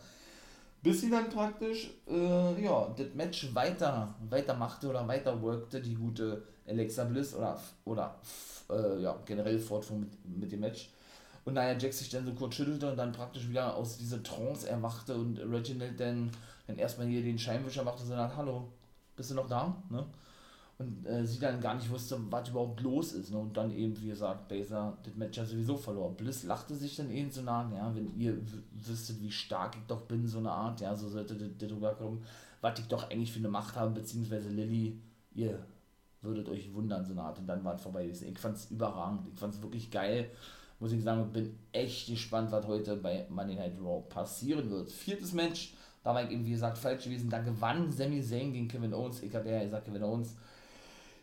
Bis 0.84 1.00
sie 1.00 1.10
dann 1.10 1.30
praktisch, 1.30 1.92
äh, 2.10 2.62
ja, 2.62 2.94
das 2.98 3.14
Match 3.16 3.56
weiter, 3.56 4.14
weitermachte 4.30 4.90
oder 4.90 5.08
weiter 5.08 5.42
workte, 5.42 5.82
die 5.82 5.96
gute 5.96 6.44
Alexa 6.68 7.06
Bliss 7.06 7.34
oder, 7.34 7.58
oder 7.86 8.16
äh, 8.70 9.02
ja, 9.02 9.18
generell 9.26 9.58
fortfuhr 9.58 10.00
mit, 10.00 10.10
mit 10.26 10.52
dem 10.52 10.60
Match. 10.60 10.90
Und 11.46 11.56
Nia 11.56 11.78
Jax 11.78 12.00
sich 12.00 12.10
dann 12.10 12.26
so 12.26 12.34
kurz 12.34 12.56
schüttelte 12.56 12.90
und 12.90 12.98
dann 12.98 13.12
praktisch 13.12 13.50
wieder 13.50 13.76
aus 13.76 13.98
dieser 13.98 14.24
Trance 14.24 14.70
erwachte 14.70 15.16
und 15.16 15.38
Reginald 15.40 16.00
dann 16.00 16.32
dann 16.68 16.78
erstmal 16.78 17.08
hier 17.08 17.22
den 17.22 17.38
Scheinwischer 17.38 17.84
machte, 17.84 18.04
so 18.04 18.16
nach, 18.16 18.36
hallo, 18.36 18.70
bist 19.16 19.32
du 19.32 19.36
noch 19.36 19.48
da? 19.48 19.76
Ne? 19.90 20.06
Und 20.78 21.06
äh, 21.06 21.26
sie 21.26 21.40
dann 21.40 21.62
gar 21.62 21.76
nicht 21.76 21.90
wusste, 21.90 22.18
was 22.32 22.50
überhaupt 22.50 22.82
los 22.82 23.14
ist. 23.14 23.32
Ne? 23.32 23.38
Und 23.38 23.56
dann 23.56 23.72
eben, 23.72 24.00
wie 24.02 24.08
gesagt, 24.08 24.48
Baser 24.48 24.98
das 25.04 25.16
Match 25.16 25.38
ja 25.38 25.46
sowieso 25.46 25.78
verloren. 25.78 26.16
Bliss 26.16 26.44
lachte 26.44 26.76
sich 26.76 26.96
dann 26.96 27.12
eben 27.12 27.30
so 27.30 27.42
nach, 27.42 27.72
ja, 27.72 27.94
wenn 27.94 28.18
ihr 28.20 28.38
wüsstet, 28.74 29.22
wie 29.22 29.32
stark 29.32 29.76
ich 29.76 29.86
doch 29.88 30.02
bin, 30.02 30.26
so 30.26 30.40
eine 30.40 30.52
Art, 30.52 30.82
ja, 30.82 30.96
so 30.96 31.10
sollte 31.10 31.36
das 31.36 31.72
rüberkommen, 31.72 32.24
was 32.62 32.80
ich 32.80 32.88
doch 32.88 33.10
eigentlich 33.10 33.32
für 33.32 33.40
eine 33.40 33.50
Macht 33.50 33.76
habe, 33.76 33.92
beziehungsweise 33.92 34.50
Lilly, 34.50 35.00
ihr 35.36 35.60
würdet 36.22 36.48
euch 36.50 36.74
wundern, 36.74 37.06
so 37.06 37.12
eine 37.12 37.22
Art. 37.22 37.38
Und 37.38 37.48
dann 37.48 37.64
war 37.64 37.76
es 37.76 37.82
vorbei. 37.82 38.08
Ich 38.08 38.40
fand 38.40 38.56
es 38.56 38.72
überragend. 38.72 39.28
Ich 39.34 39.40
fand 39.40 39.54
es 39.54 39.62
wirklich 39.62 39.92
geil. 39.92 40.32
Muss 40.84 40.92
ich 40.92 41.02
sagen, 41.02 41.32
bin 41.32 41.58
echt 41.72 42.08
gespannt, 42.08 42.52
was 42.52 42.68
heute 42.68 42.98
bei 42.98 43.26
Monday 43.30 43.56
Night 43.56 43.80
Raw 43.82 44.04
passieren 44.10 44.70
wird. 44.70 44.92
Viertes 44.92 45.32
Match 45.32 45.74
da 46.04 46.14
war 46.14 46.24
ich 46.24 46.32
eben, 46.32 46.46
wie 46.46 46.52
gesagt, 46.52 46.78
falsch 46.78 47.06
gewesen. 47.06 47.30
Da 47.30 47.40
gewann 47.40 47.92
Sami 47.92 48.22
Zayn 48.22 48.52
gegen 48.52 48.68
Kevin 48.68 48.94
Owens. 48.94 49.24
Ich 49.24 49.34
habe 49.34 49.50
ja 49.50 49.64
gesagt, 49.64 49.86
Kevin 49.86 50.04
Owens, 50.04 50.36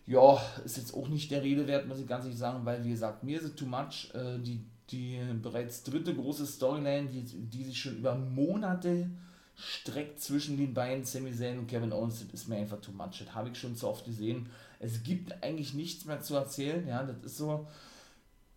ja, 0.07 0.41
ist 0.65 0.79
jetzt 0.79 0.95
auch 0.95 1.09
nicht 1.09 1.31
der 1.31 1.43
Rede 1.43 1.67
wert, 1.67 1.87
muss 1.87 2.01
ich 2.01 2.07
ganz 2.07 2.25
ehrlich 2.25 2.39
sagen, 2.39 2.65
weil, 2.65 2.83
wie 2.83 2.91
gesagt, 2.91 3.23
mir 3.23 3.39
ist 3.39 3.45
es 3.45 3.55
too 3.55 3.67
much. 3.67 4.11
Äh, 4.15 4.39
die, 4.39 4.65
die 4.91 5.21
bereits 5.41 5.83
dritte 5.83 6.15
große 6.15 6.47
Storyline, 6.47 7.09
die, 7.09 7.23
die 7.23 7.65
sich 7.65 7.79
schon 7.79 7.99
über 7.99 8.15
Monate 8.15 9.11
streckt 9.55 10.21
zwischen 10.21 10.57
den 10.57 10.73
beiden, 10.73 11.05
Sami 11.05 11.35
Zayn 11.35 11.59
und 11.59 11.67
Kevin 11.67 11.93
Owens, 11.93 12.21
das 12.21 12.41
ist 12.41 12.49
mir 12.49 12.57
einfach 12.57 12.81
too 12.81 12.93
much. 12.93 13.19
Das 13.19 13.35
habe 13.35 13.51
ich 13.51 13.59
schon 13.59 13.77
zu 13.77 13.87
oft 13.87 14.07
gesehen. 14.07 14.49
Es 14.79 15.03
gibt 15.03 15.43
eigentlich 15.43 15.75
nichts 15.75 16.07
mehr 16.07 16.23
zu 16.23 16.35
erzählen, 16.35 16.89
ja, 16.89 17.03
das 17.03 17.19
ist 17.23 17.37
so 17.37 17.69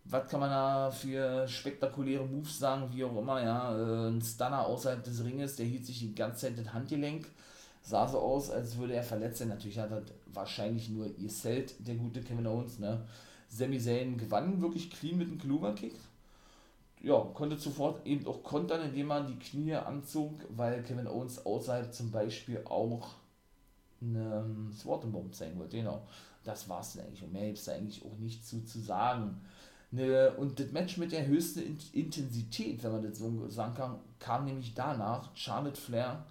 was 0.04 0.28
kann 0.28 0.40
man 0.40 0.50
da 0.50 0.90
für 0.90 1.48
spektakuläre 1.48 2.26
Moves 2.26 2.58
sagen, 2.58 2.88
wie 2.92 3.04
auch 3.04 3.16
immer, 3.16 3.42
ja, 3.42 3.76
äh, 3.76 4.08
ein 4.08 4.20
Stunner 4.20 4.66
außerhalb 4.66 5.02
des 5.02 5.24
Ringes, 5.24 5.56
der 5.56 5.66
hielt 5.66 5.86
sich 5.86 5.98
die 6.00 6.14
ganze 6.14 6.46
Zeit 6.46 6.58
das 6.58 6.72
Handgelenk, 6.72 7.26
sah 7.82 8.06
so 8.06 8.18
aus, 8.18 8.50
als 8.50 8.76
würde 8.76 8.94
er 8.94 9.02
verletzt 9.02 9.38
sein, 9.38 9.48
natürlich 9.48 9.78
hat 9.78 9.90
er 9.90 10.02
wahrscheinlich 10.26 10.90
nur 10.90 11.06
ihr 11.18 11.28
Zelt, 11.30 11.74
der 11.86 11.94
gute 11.94 12.20
Kevin 12.20 12.46
Owens, 12.46 12.78
ne, 12.78 13.06
Sami 13.48 13.78
Zayn 13.78 14.18
gewann 14.18 14.60
wirklich 14.60 14.90
clean 14.90 15.16
mit 15.16 15.28
einem 15.28 15.38
Kluber-Kick, 15.38 15.94
ja, 17.00 17.18
konnte 17.34 17.56
sofort 17.56 18.06
eben 18.06 18.26
auch 18.26 18.42
kontern, 18.42 18.82
indem 18.82 19.08
man 19.08 19.26
die 19.26 19.38
Knie 19.38 19.74
anzog, 19.74 20.32
weil 20.50 20.82
Kevin 20.82 21.06
Owens 21.06 21.44
außerhalb 21.44 21.92
zum 21.92 22.10
Beispiel 22.10 22.62
auch 22.64 23.14
einen 24.00 24.72
Sword 24.72 25.10
Bomb 25.12 25.34
zeigen 25.34 25.58
wollte, 25.58 25.78
genau. 25.78 26.06
Das 26.44 26.68
war 26.68 26.80
es 26.80 26.92
dann 26.92 27.06
eigentlich. 27.06 27.22
Und 27.22 27.32
mehr 27.32 27.46
gibt 27.46 27.58
es 27.58 27.64
da 27.64 27.72
eigentlich 27.72 28.04
auch 28.04 28.18
nicht 28.18 28.46
zu, 28.46 28.64
zu 28.64 28.78
sagen. 28.80 29.40
Ne, 29.94 30.32
und 30.38 30.58
das 30.58 30.72
Match 30.72 30.96
mit 30.96 31.12
der 31.12 31.24
höchsten 31.24 31.78
Intensität, 31.92 32.82
wenn 32.82 32.90
man 32.90 33.02
das 33.04 33.18
so 33.18 33.48
sagen 33.48 33.74
kann, 33.74 33.98
kam 34.18 34.44
nämlich 34.44 34.74
danach. 34.74 35.30
Charlotte 35.36 35.80
Flair 35.80 36.26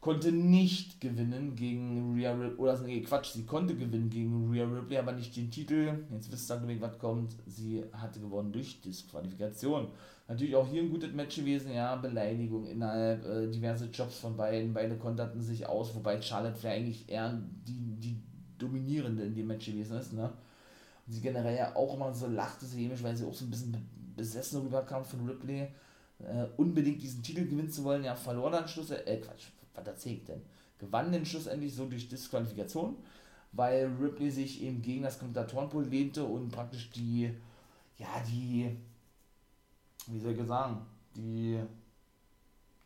konnte 0.00 0.32
nicht 0.32 1.00
gewinnen 1.00 1.54
gegen 1.54 2.16
Rhea 2.16 2.32
Ripley, 2.32 2.56
oder 2.56 2.76
nee, 2.80 3.00
Quatsch, 3.02 3.34
sie 3.34 3.46
konnte 3.46 3.76
gewinnen 3.76 4.10
gegen 4.10 4.50
Rhea 4.50 4.64
Ripley, 4.64 4.98
aber 4.98 5.12
nicht 5.12 5.36
den 5.36 5.48
Titel. 5.48 5.92
Jetzt 6.12 6.32
wisst 6.32 6.50
ihr 6.50 6.56
dann, 6.56 6.80
was 6.80 6.98
kommt. 6.98 7.36
Sie 7.46 7.84
hatte 7.92 8.18
gewonnen 8.18 8.50
durch 8.50 8.80
Disqualifikation. 8.80 9.86
Natürlich 10.26 10.56
auch 10.56 10.66
hier 10.66 10.82
ein 10.82 10.90
gutes 10.90 11.12
Match 11.12 11.36
gewesen, 11.36 11.72
ja, 11.72 11.94
Beleidigung 11.94 12.66
innerhalb, 12.66 13.24
äh, 13.24 13.48
diverse 13.48 13.90
Jobs 13.92 14.18
von 14.18 14.36
beiden, 14.36 14.74
beide 14.74 14.96
konterten 14.96 15.40
sich 15.40 15.68
aus, 15.68 15.94
wobei 15.94 16.20
Charlotte 16.20 16.56
Flair 16.56 16.74
eigentlich 16.74 17.08
eher 17.08 17.40
die, 17.64 17.94
die 18.00 18.16
Dominierende 18.58 19.22
in 19.22 19.36
dem 19.36 19.46
Match 19.46 19.66
gewesen 19.66 19.98
ist, 19.98 20.12
ne? 20.14 20.32
Und 21.06 21.12
sie 21.12 21.20
generell 21.20 21.56
ja 21.56 21.76
auch 21.76 21.94
immer 21.94 22.12
so 22.12 22.26
lachte 22.26 22.66
sie 22.66 22.84
hämisch, 22.84 23.02
weil 23.02 23.16
sie 23.16 23.26
auch 23.26 23.34
so 23.34 23.44
ein 23.44 23.50
bisschen 23.50 23.76
besessen 24.16 24.62
rüberkam 24.62 25.04
von 25.04 25.26
Ripley, 25.28 25.68
äh, 26.18 26.46
unbedingt 26.56 27.02
diesen 27.02 27.22
Titel 27.22 27.46
gewinnen 27.46 27.70
zu 27.70 27.84
wollen, 27.84 28.04
ja, 28.04 28.14
verlor 28.14 28.50
dann 28.50 28.68
Schluss, 28.68 28.90
äh, 28.90 29.16
Quatsch, 29.18 29.48
was 29.74 29.86
erzähle 29.86 30.16
ich 30.16 30.24
denn? 30.24 30.42
Gewann 30.78 31.12
den 31.12 31.26
schlussendlich 31.26 31.74
so 31.74 31.86
durch 31.86 32.08
Disqualifikation, 32.08 32.96
weil 33.52 33.86
Ripley 34.00 34.30
sich 34.30 34.62
eben 34.62 34.82
gegen 34.82 35.02
das 35.02 35.18
Kommentatorenpool 35.18 35.84
lehnte 35.84 36.24
und 36.24 36.50
praktisch 36.50 36.90
die, 36.90 37.30
ja, 37.98 38.08
die, 38.28 38.76
wie 40.06 40.20
soll 40.20 40.32
ich 40.32 40.46
sagen, 40.46 40.86
die, 41.16 41.60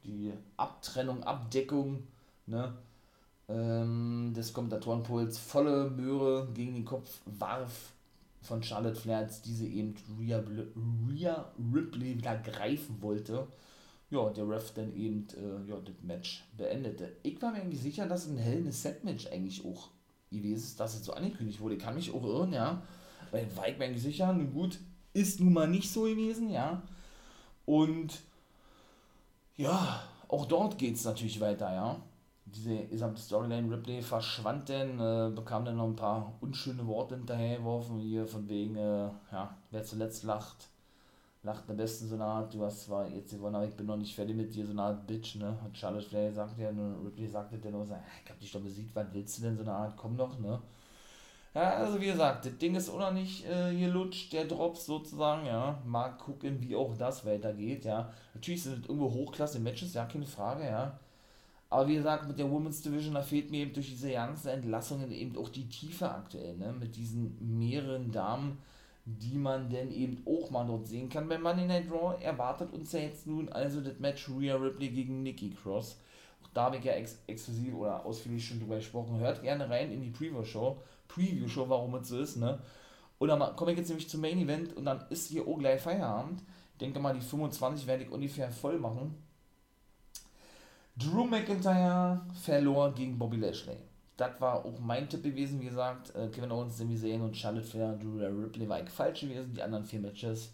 die 0.04 0.32
Abtrennung, 0.56 1.22
Abdeckung, 1.22 2.06
ne, 2.46 2.76
ähm, 3.48 4.32
des 4.34 4.52
Kommentatorenpols 4.52 5.38
volle 5.38 5.90
Möhre 5.90 6.48
gegen 6.52 6.74
den 6.74 6.84
Kopf 6.84 7.20
warf 7.26 7.92
von 8.46 8.62
Charlotte 8.62 9.00
Flair, 9.00 9.18
als 9.18 9.42
diese 9.42 9.66
eben 9.66 9.94
Rhea, 10.18 10.42
Rhea 11.10 11.52
Ripley 11.72 12.16
wieder 12.16 12.36
greifen 12.38 13.02
wollte 13.02 13.46
ja, 14.10 14.30
der 14.30 14.48
Ref 14.48 14.72
dann 14.72 14.94
eben 14.94 15.26
äh, 15.36 15.68
ja, 15.68 15.76
das 15.80 15.94
Match 16.02 16.44
beendete. 16.56 17.16
Ich 17.22 17.40
war 17.42 17.52
mir 17.52 17.60
eigentlich 17.60 17.80
sicher, 17.80 18.06
dass 18.06 18.26
ein 18.26 18.38
Hell 18.38 18.58
in 18.58 18.72
Set-Match 18.72 19.26
eigentlich 19.28 19.64
auch 19.64 19.88
gewesen 20.30 20.64
ist, 20.64 20.80
dass 20.80 20.94
es 20.94 21.04
so 21.04 21.12
angekündigt 21.12 21.60
wurde. 21.60 21.74
Ich 21.74 21.82
kann 21.82 21.94
mich 21.94 22.12
auch 22.12 22.22
irren, 22.22 22.52
ja. 22.52 22.82
Weil 23.30 23.48
war 23.56 23.68
ich 23.68 23.78
mir 23.78 23.86
eigentlich 23.86 24.02
sicher, 24.02 24.32
nun 24.32 24.52
gut, 24.52 24.78
ist 25.12 25.40
nun 25.40 25.52
mal 25.52 25.68
nicht 25.68 25.90
so 25.90 26.02
gewesen, 26.02 26.50
ja. 26.50 26.82
Und 27.64 28.20
ja, 29.56 30.02
auch 30.28 30.46
dort 30.46 30.78
geht 30.78 30.94
es 30.94 31.04
natürlich 31.04 31.40
weiter, 31.40 31.72
ja. 31.72 32.00
Diese 32.56 32.86
gesamte 32.86 33.20
Storyline 33.20 33.70
Ripley 33.70 34.00
verschwand 34.00 34.70
dann, 34.70 34.98
äh, 34.98 35.30
bekam 35.34 35.64
dann 35.64 35.76
noch 35.76 35.86
ein 35.86 35.96
paar 35.96 36.32
unschöne 36.40 36.86
Worte 36.86 37.16
hinterhergeworfen, 37.16 37.98
hier 37.98 38.26
von 38.26 38.48
wegen, 38.48 38.76
äh, 38.76 39.10
ja, 39.30 39.54
wer 39.70 39.84
zuletzt 39.84 40.24
lacht, 40.24 40.68
lacht 41.42 41.68
am 41.68 41.76
besten 41.76 42.08
so 42.08 42.14
eine 42.14 42.24
Art, 42.24 42.54
du 42.54 42.64
hast 42.64 42.84
zwar 42.84 43.08
jetzt 43.08 43.32
gewonnen, 43.32 43.56
aber 43.56 43.66
ich 43.66 43.74
bin 43.74 43.86
noch 43.86 43.98
nicht 43.98 44.14
fertig 44.14 44.34
mit 44.34 44.54
dir, 44.54 44.64
so 44.64 44.72
eine 44.72 44.82
Art 44.82 45.06
Bitch, 45.06 45.36
ne? 45.36 45.54
Und 45.64 45.76
Charlotte 45.76 46.08
Flair 46.08 46.32
sagt 46.32 46.58
ja, 46.58 46.70
und 46.70 47.04
Ripley 47.04 47.28
sagte 47.28 47.58
dann 47.58 47.74
auch, 47.74 47.84
ich 47.84 48.30
hab 48.30 48.40
dich 48.40 48.52
doch 48.52 48.60
besiegt, 48.62 48.96
was 48.96 49.06
willst 49.12 49.38
du 49.38 49.42
denn, 49.42 49.56
so 49.56 49.62
eine 49.62 49.72
Art, 49.72 49.96
komm 49.96 50.16
doch, 50.16 50.38
ne? 50.38 50.58
Ja, 51.54 51.70
also 51.76 52.00
wie 52.00 52.06
gesagt, 52.06 52.46
das 52.46 52.58
Ding 52.58 52.74
ist 52.74 52.88
auch 52.90 53.12
nicht 53.12 53.46
äh, 53.46 53.70
hier 53.70 53.88
lutscht, 53.88 54.32
der 54.32 54.44
Drops 54.46 54.86
sozusagen, 54.86 55.46
ja. 55.46 55.78
Mal 55.84 56.10
gucken, 56.10 56.60
wie 56.60 56.74
auch 56.74 56.96
das 56.96 57.24
weitergeht, 57.26 57.84
ja. 57.84 58.12
Natürlich 58.34 58.62
sind 58.62 58.82
es 58.82 58.88
irgendwo 58.88 59.12
Hochklasse-Matches, 59.12 59.94
ja, 59.94 60.04
keine 60.06 60.26
Frage, 60.26 60.64
ja. 60.64 60.98
Aber 61.68 61.88
wie 61.88 61.96
gesagt, 61.96 62.28
mit 62.28 62.38
der 62.38 62.50
Women's 62.50 62.80
Division, 62.80 63.14
da 63.14 63.22
fehlt 63.22 63.50
mir 63.50 63.62
eben 63.62 63.72
durch 63.72 63.88
diese 63.88 64.12
ganzen 64.12 64.48
Entlassungen 64.48 65.10
eben 65.10 65.36
auch 65.36 65.48
die 65.48 65.68
Tiefe 65.68 66.08
aktuell, 66.10 66.56
ne? 66.56 66.72
Mit 66.72 66.94
diesen 66.94 67.58
mehreren 67.58 68.12
Damen, 68.12 68.58
die 69.04 69.36
man 69.36 69.68
denn 69.68 69.90
eben 69.90 70.22
auch 70.26 70.50
mal 70.50 70.66
dort 70.66 70.86
sehen 70.86 71.08
kann. 71.08 71.28
Bei 71.28 71.38
Money 71.38 71.66
Night 71.66 71.90
Raw 71.90 72.16
erwartet 72.22 72.72
uns 72.72 72.92
ja 72.92 73.00
jetzt 73.00 73.26
nun 73.26 73.48
also 73.48 73.80
das 73.80 73.98
Match 73.98 74.28
Rhea 74.28 74.56
Ripley 74.56 74.90
gegen 74.90 75.22
Nikki 75.22 75.50
Cross. 75.50 76.00
Auch 76.44 76.48
da 76.54 76.64
habe 76.64 76.76
ich 76.76 76.84
ja 76.84 76.92
ex 76.92 77.18
exklusiv 77.26 77.74
oder 77.74 78.04
ausführlich 78.04 78.46
schon 78.46 78.60
drüber 78.60 78.76
gesprochen. 78.76 79.18
Hört 79.18 79.42
gerne 79.42 79.68
rein 79.68 79.90
in 79.90 80.02
die 80.02 80.10
Preview-Show, 80.10 80.80
Preview-Show, 81.08 81.68
warum 81.68 81.94
es 81.96 82.08
so 82.08 82.18
ist, 82.18 82.36
ne? 82.36 82.60
Und 83.18 83.28
dann 83.28 83.56
komme 83.56 83.72
ich 83.72 83.78
jetzt 83.78 83.88
nämlich 83.88 84.08
zum 84.08 84.20
Main 84.20 84.38
Event 84.38 84.76
und 84.76 84.84
dann 84.84 85.04
ist 85.08 85.30
hier 85.30 85.46
auch 85.46 85.58
gleich 85.58 85.80
Feierabend. 85.80 86.42
Ich 86.72 86.78
denke 86.78 87.00
mal, 87.00 87.14
die 87.14 87.20
25 87.20 87.86
werde 87.86 88.04
ich 88.04 88.10
ungefähr 88.10 88.50
voll 88.50 88.78
machen. 88.78 89.14
Drew 90.96 91.24
McIntyre 91.24 92.20
verlor 92.42 92.94
gegen 92.94 93.18
Bobby 93.18 93.36
Lashley 93.36 93.76
das 94.16 94.40
war 94.40 94.64
auch 94.64 94.78
mein 94.80 95.08
Tipp 95.08 95.22
gewesen, 95.22 95.60
wie 95.60 95.66
gesagt. 95.66 96.14
Äh, 96.14 96.28
Kevin 96.28 96.50
Owens, 96.50 96.78
Sami 96.78 96.96
Zayn 96.96 97.20
und 97.20 97.36
Charlotte 97.36 97.66
Flair, 97.66 97.92
Drew 97.94 98.18
Ripley 98.18 98.68
war 98.68 98.82
ich 98.82 98.88
falsch 98.88 99.20
gewesen. 99.20 99.52
Die 99.54 99.62
anderen 99.62 99.84
vier 99.84 100.00
Matches, 100.00 100.52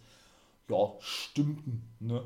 ja, 0.68 0.92
stimmten, 1.00 1.83
ne? 2.00 2.22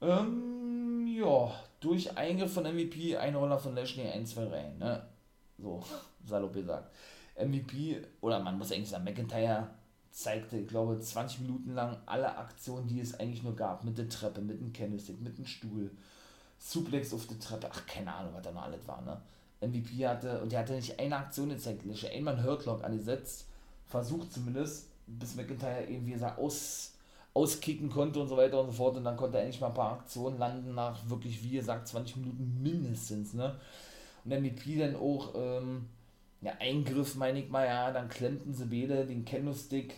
Ähm, 0.00 1.06
ja, 1.06 1.52
durch 1.80 2.16
Eingriff 2.16 2.54
von 2.54 2.64
MVP, 2.64 3.16
ein 3.16 3.34
Roller 3.34 3.58
von 3.58 3.74
Lashley, 3.74 4.08
1, 4.08 4.30
2, 4.30 4.44
3, 4.46 4.72
ne? 4.78 5.02
So, 5.58 5.82
salopp 6.24 6.54
gesagt. 6.54 6.94
MVP, 7.36 8.00
oder 8.20 8.38
man 8.40 8.56
muss 8.56 8.72
eigentlich 8.72 8.88
sagen, 8.88 9.04
McIntyre 9.04 9.68
zeigte, 10.10 10.58
ich 10.58 10.68
glaube, 10.68 10.98
20 10.98 11.40
Minuten 11.40 11.74
lang 11.74 11.96
alle 12.06 12.36
Aktionen, 12.36 12.86
die 12.86 13.00
es 13.00 13.18
eigentlich 13.18 13.42
nur 13.42 13.56
gab. 13.56 13.84
Mit 13.84 13.98
der 13.98 14.08
Treppe, 14.08 14.40
mit 14.40 14.60
dem 14.60 14.72
Candlestick, 14.72 15.20
mit 15.20 15.38
dem 15.38 15.46
Stuhl, 15.46 15.90
Suplex 16.60 17.12
auf 17.14 17.26
der 17.26 17.38
Treppe, 17.38 17.68
ach, 17.72 17.86
keine 17.86 18.14
Ahnung, 18.14 18.34
was 18.34 18.42
da 18.42 18.52
noch 18.52 18.62
alles 18.62 18.86
war, 18.86 19.00
ne? 19.02 19.20
MVP 19.60 20.06
hatte, 20.06 20.40
und 20.40 20.52
der 20.52 20.60
hatte 20.60 20.74
nicht 20.74 20.98
eine 20.98 21.16
Aktion 21.16 21.48
gezeigt, 21.48 21.82
einmal 22.12 22.34
einen 22.34 22.44
Hurtlock 22.44 22.84
angesetzt, 22.84 23.46
versucht 23.86 24.32
zumindest, 24.32 24.88
bis 25.06 25.34
McIntyre 25.34 25.84
irgendwie 25.84 26.16
so 26.16 26.26
aus, 26.26 26.92
auskicken 27.34 27.90
konnte 27.90 28.20
und 28.20 28.28
so 28.28 28.36
weiter 28.36 28.60
und 28.60 28.66
so 28.66 28.72
fort. 28.72 28.96
Und 28.96 29.04
dann 29.04 29.16
konnte 29.16 29.38
er 29.38 29.44
endlich 29.44 29.60
mal 29.60 29.68
ein 29.68 29.74
paar 29.74 29.92
Aktionen 29.92 30.38
landen 30.38 30.74
nach 30.74 31.08
wirklich, 31.08 31.42
wie 31.42 31.52
gesagt, 31.52 31.88
20 31.88 32.16
Minuten 32.16 32.60
mindestens. 32.62 33.34
Ne? 33.34 33.58
Und 34.24 34.30
MVP 34.32 34.78
dann 34.78 34.96
auch, 34.96 35.34
ähm, 35.34 35.86
ja, 36.40 36.52
Eingriff, 36.58 37.16
meine 37.16 37.40
ich 37.40 37.50
mal, 37.50 37.66
ja, 37.66 37.90
dann 37.90 38.08
klemmten 38.08 38.54
sie 38.54 38.64
beide 38.64 39.06
den 39.06 39.24
Kendo-Stick 39.24 39.94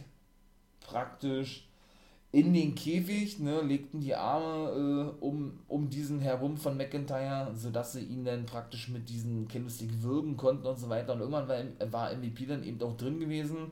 praktisch 0.81 1.69
in 2.33 2.55
den 2.55 2.75
Käfig, 2.75 3.39
ne, 3.41 3.61
legten 3.61 4.01
die 4.01 4.15
Arme 4.15 5.15
äh, 5.21 5.25
um, 5.25 5.61
um 5.69 5.91
diesen 5.91 6.19
herum 6.19 6.57
von 6.57 6.79
McIntyre, 6.79 7.53
sodass 7.55 7.93
sie 7.93 8.01
ihn 8.01 8.25
dann 8.25 8.47
praktisch 8.47 8.89
mit 8.89 9.11
diesem 9.11 9.47
Candlestick 9.49 10.03
würgen 10.03 10.39
konnten 10.39 10.67
und 10.67 10.79
so 10.79 10.89
weiter. 10.89 11.13
Und 11.13 11.21
irgendwann 11.21 11.47
war, 11.47 11.93
war 11.93 12.17
MVP 12.17 12.47
dann 12.47 12.65
eben 12.65 12.81
auch 12.83 12.97
drin 12.97 13.21
gewesen, 13.21 13.71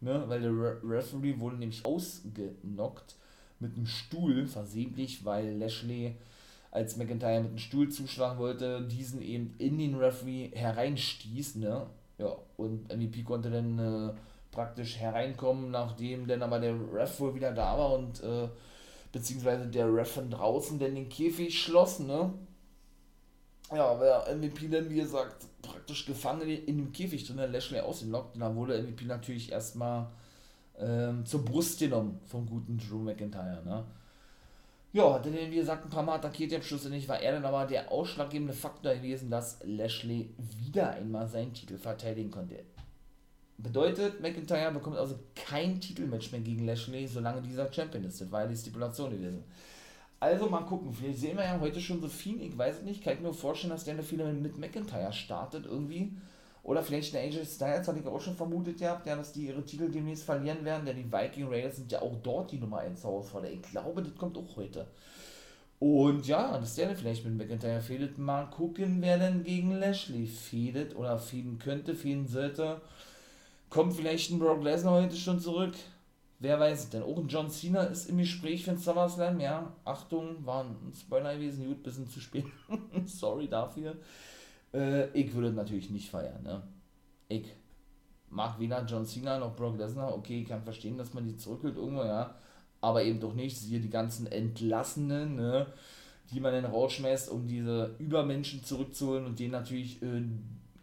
ne, 0.00 0.24
weil 0.26 0.40
der 0.40 0.50
Re 0.52 0.80
Referee 0.82 1.38
wurde 1.38 1.56
nämlich 1.56 1.84
ausgenockt 1.84 3.14
mit 3.60 3.76
einem 3.76 3.86
Stuhl 3.86 4.46
versehentlich, 4.46 5.24
weil 5.26 5.58
Lashley, 5.58 6.14
als 6.70 6.96
McIntyre 6.96 7.42
mit 7.42 7.52
dem 7.52 7.58
Stuhl 7.58 7.90
zuschlagen 7.90 8.38
wollte, 8.38 8.86
diesen 8.86 9.20
eben 9.20 9.54
in 9.58 9.76
den 9.76 9.94
Referee 9.96 10.50
hereinstieß, 10.54 11.56
ne, 11.56 11.86
ja, 12.16 12.34
und 12.56 12.88
MVP 12.88 13.22
konnte 13.22 13.50
dann 13.50 13.78
äh, 13.78 14.12
praktisch 14.50 14.96
hereinkommen, 14.98 15.70
nachdem 15.70 16.26
dann 16.26 16.42
aber 16.42 16.58
der 16.58 16.74
Ref 16.92 17.20
wohl 17.20 17.34
wieder 17.34 17.52
da 17.52 17.78
war 17.78 17.92
und 17.94 18.22
äh, 18.22 18.48
beziehungsweise 19.12 19.66
der 19.66 19.92
Ref 19.92 20.12
von 20.12 20.30
draußen 20.30 20.78
dann 20.78 20.94
den 20.94 21.08
Käfig 21.08 21.60
schloss, 21.60 22.00
ne? 22.00 22.32
Ja, 23.70 23.94
der 23.96 24.34
MVP 24.34 24.68
dann, 24.68 24.88
wie 24.88 24.96
gesagt, 24.96 25.44
praktisch 25.60 26.06
gefangen 26.06 26.48
in 26.48 26.78
dem 26.78 26.92
Käfig 26.92 27.26
drin, 27.26 27.36
der 27.36 27.48
Lashley 27.48 27.80
ausgelockt 27.80 28.34
und 28.34 28.40
da 28.40 28.54
wurde 28.54 28.82
MVP 28.82 29.04
natürlich 29.04 29.52
erstmal 29.52 30.08
ähm, 30.78 31.26
zur 31.26 31.44
Brust 31.44 31.78
genommen 31.78 32.20
vom 32.26 32.46
guten 32.46 32.78
Drew 32.78 32.98
McIntyre, 32.98 33.62
ne? 33.64 33.84
Ja, 34.94 35.12
hat 35.12 35.26
dann, 35.26 35.34
wie 35.34 35.56
gesagt, 35.56 35.84
ein 35.84 35.90
paar 35.90 36.02
Mal 36.02 36.14
attackiert, 36.14 36.54
am 36.54 36.62
Schluss 36.62 36.88
nicht, 36.88 37.08
war 37.08 37.20
er 37.20 37.32
dann 37.32 37.44
aber 37.44 37.66
der 37.66 37.92
ausschlaggebende 37.92 38.54
Faktor 38.54 38.94
gewesen, 38.94 39.30
dass 39.30 39.58
Lashley 39.62 40.30
wieder 40.38 40.90
einmal 40.92 41.28
seinen 41.28 41.52
Titel 41.52 41.76
verteidigen 41.76 42.30
konnte. 42.30 42.64
Bedeutet, 43.58 44.20
McIntyre 44.20 44.72
bekommt 44.72 44.96
also 44.96 45.18
kein 45.34 45.80
Titelmatch 45.80 46.30
mehr 46.30 46.40
gegen 46.40 46.64
Lashley, 46.64 47.06
solange 47.08 47.42
dieser 47.42 47.72
Champion 47.72 48.04
ist. 48.04 48.20
Das 48.20 48.30
war 48.30 48.42
ja 48.42 48.46
die 48.46 48.56
Stipulation 48.56 49.10
gewesen. 49.10 49.42
Also 50.20 50.48
mal 50.48 50.60
gucken, 50.62 50.92
vielleicht 50.92 51.18
sehen 51.18 51.36
wir 51.36 51.44
ja 51.44 51.58
heute 51.60 51.80
schon 51.80 52.00
so 52.00 52.08
viel, 52.08 52.40
ich 52.42 52.56
weiß 52.56 52.78
es 52.78 52.82
nicht, 52.82 53.02
kann 53.02 53.14
ich 53.14 53.20
mir 53.20 53.32
vorstellen, 53.32 53.72
dass 53.72 53.84
der 53.84 53.94
eine 53.94 54.02
viele 54.02 54.32
mit 54.32 54.58
McIntyre 54.58 55.12
startet 55.12 55.66
irgendwie. 55.66 56.12
Oder 56.62 56.82
vielleicht 56.82 57.14
eine 57.14 57.24
AJ 57.24 57.46
Styles, 57.46 57.88
hatte 57.88 57.98
ich 57.98 58.06
auch 58.06 58.20
schon 58.20 58.36
vermutet 58.36 58.80
ja, 58.80 59.00
dass 59.04 59.32
die 59.32 59.46
ihre 59.46 59.64
Titel 59.64 59.88
demnächst 59.90 60.24
verlieren 60.24 60.64
werden, 60.64 60.84
denn 60.86 60.96
die 60.96 61.10
Viking 61.10 61.48
Raiders 61.48 61.76
sind 61.76 61.90
ja 61.90 62.02
auch 62.02 62.16
dort 62.22 62.52
die 62.52 62.58
Nummer 62.58 62.78
1 62.78 63.02
Herausforderer. 63.02 63.52
Ich 63.52 63.62
glaube, 63.62 64.02
das 64.02 64.14
kommt 64.16 64.36
auch 64.36 64.56
heute. 64.56 64.86
Und 65.78 66.26
ja, 66.26 66.58
dass 66.58 66.74
der 66.74 66.94
vielleicht 66.94 67.24
mit 67.24 67.36
McIntyre 67.36 67.80
fehlt. 67.80 68.18
Mal 68.18 68.50
gucken, 68.50 68.98
wer 69.00 69.18
denn 69.18 69.44
gegen 69.44 69.78
Lashley 69.78 70.26
fehlt 70.26 70.96
oder 70.96 71.18
fehlen 71.18 71.58
könnte, 71.58 71.94
fehlen 71.94 72.26
sollte. 72.26 72.80
Kommt 73.70 73.94
vielleicht 73.94 74.30
ein 74.30 74.38
Brock 74.38 74.62
Lesnar 74.62 74.94
heute 74.94 75.16
schon 75.16 75.40
zurück? 75.40 75.74
Wer 76.40 76.58
weiß 76.58 76.90
denn? 76.90 77.02
Auch 77.02 77.18
ein 77.18 77.28
John 77.28 77.50
Cena 77.50 77.82
ist 77.82 78.08
im 78.08 78.18
Gespräch 78.18 78.64
für 78.64 78.70
den 78.70 78.78
SummerSlam, 78.78 79.40
ja. 79.40 79.72
Achtung, 79.84 80.46
war 80.46 80.64
ein 80.64 80.92
Spoiler 80.94 81.34
gewesen, 81.34 81.66
gut, 81.66 81.82
bisschen 81.82 82.08
zu 82.08 82.20
spät. 82.20 82.46
Sorry 83.04 83.48
dafür. 83.48 83.96
Äh, 84.72 85.08
ich 85.10 85.34
würde 85.34 85.50
natürlich 85.50 85.90
nicht 85.90 86.08
feiern, 86.10 86.42
ne? 86.42 86.62
Ich 87.28 87.46
mag 88.30 88.58
weder 88.58 88.84
John 88.86 89.04
Cena 89.04 89.38
noch 89.38 89.56
Brock 89.56 89.76
Lesnar. 89.76 90.14
Okay, 90.14 90.42
ich 90.42 90.48
kann 90.48 90.62
verstehen, 90.62 90.96
dass 90.96 91.12
man 91.12 91.26
die 91.26 91.36
zurückholt 91.36 91.76
irgendwo, 91.76 92.04
ja. 92.04 92.36
Aber 92.80 93.02
eben 93.02 93.20
doch 93.20 93.34
nicht. 93.34 93.58
Siehe 93.58 93.80
die 93.80 93.90
ganzen 93.90 94.26
Entlassenen, 94.28 95.34
ne? 95.34 95.66
die 96.30 96.40
man 96.40 96.52
dann 96.52 96.66
rausschmeißt, 96.66 97.30
um 97.30 97.46
diese 97.46 97.94
Übermenschen 97.98 98.62
zurückzuholen 98.62 99.24
und 99.24 99.38
denen 99.38 99.52
natürlich 99.52 100.02
äh, 100.02 100.22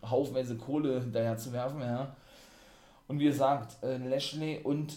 haufenweise 0.04 0.58
Kohle 0.58 1.00
hinterher 1.02 1.38
zu 1.38 1.52
werfen, 1.54 1.82
ja. 1.82 2.15
Und 3.07 3.19
wie 3.19 3.25
gesagt, 3.25 3.83
äh, 3.83 3.97
Lashley 3.97 4.59
und 4.63 4.93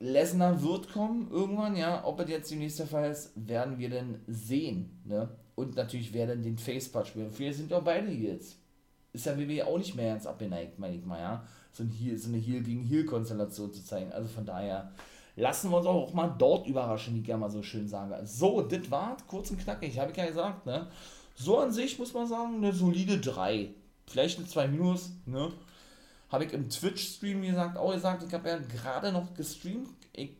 Lesnar 0.00 0.62
wird 0.62 0.92
kommen 0.92 1.30
irgendwann, 1.30 1.76
ja. 1.76 2.04
Ob 2.04 2.20
es 2.20 2.28
jetzt 2.28 2.50
demnächst 2.50 2.78
der 2.78 2.86
Fall 2.86 3.10
ist, 3.10 3.32
werden 3.34 3.78
wir 3.78 3.90
dann 3.90 4.20
sehen, 4.26 5.00
ne. 5.04 5.28
Und 5.54 5.76
natürlich, 5.76 6.12
wer 6.12 6.26
dann 6.26 6.42
den 6.42 6.58
Facepart 6.58 7.06
spielt. 7.06 7.38
Wir 7.38 7.54
sind 7.54 7.70
ja 7.70 7.80
beide 7.80 8.10
jetzt. 8.10 8.56
Ist 9.12 9.26
ja 9.26 9.38
WWE 9.38 9.66
auch 9.66 9.78
nicht 9.78 9.94
mehr 9.94 10.12
ganz 10.12 10.26
abgeneigt, 10.26 10.78
meine 10.78 10.96
ich 10.96 11.04
mal, 11.04 11.20
ja. 11.20 11.46
So, 11.72 11.84
ein 11.84 11.90
Heel, 11.90 12.18
so 12.18 12.28
eine 12.28 12.38
Heel 12.38 12.62
gegen 12.62 12.82
Heel-Konstellation 12.82 13.72
zu 13.72 13.84
zeigen. 13.84 14.12
Also 14.12 14.28
von 14.28 14.44
daher 14.44 14.92
lassen 15.36 15.70
wir 15.70 15.78
uns 15.78 15.86
auch 15.86 16.12
mal 16.12 16.34
dort 16.38 16.66
überraschen, 16.66 17.14
wie 17.14 17.20
ich 17.20 17.24
gerne 17.24 17.40
mal 17.40 17.50
so 17.50 17.62
schön 17.62 17.88
sage. 17.88 18.18
So, 18.26 18.62
das 18.62 18.90
war 18.90 19.16
kurz 19.28 19.50
und 19.50 19.58
knackig, 19.58 19.98
habe 19.98 20.10
ich 20.10 20.16
ja 20.16 20.26
gesagt, 20.26 20.66
ne? 20.66 20.88
So 21.36 21.58
an 21.58 21.72
sich 21.72 21.98
muss 21.98 22.14
man 22.14 22.26
sagen, 22.26 22.56
eine 22.56 22.72
solide 22.72 23.18
3. 23.18 23.70
Vielleicht 24.06 24.38
eine 24.38 24.46
2 24.46 24.68
Minus, 24.68 25.10
ne? 25.26 25.50
Habe 26.34 26.46
ich 26.46 26.52
im 26.52 26.68
Twitch-Stream, 26.68 27.42
gesagt, 27.42 27.78
auch 27.78 27.92
gesagt, 27.92 28.24
ich 28.24 28.34
habe 28.34 28.48
ja 28.48 28.58
gerade 28.58 29.12
noch 29.12 29.34
gestreamt. 29.34 29.88
Ich 30.12 30.34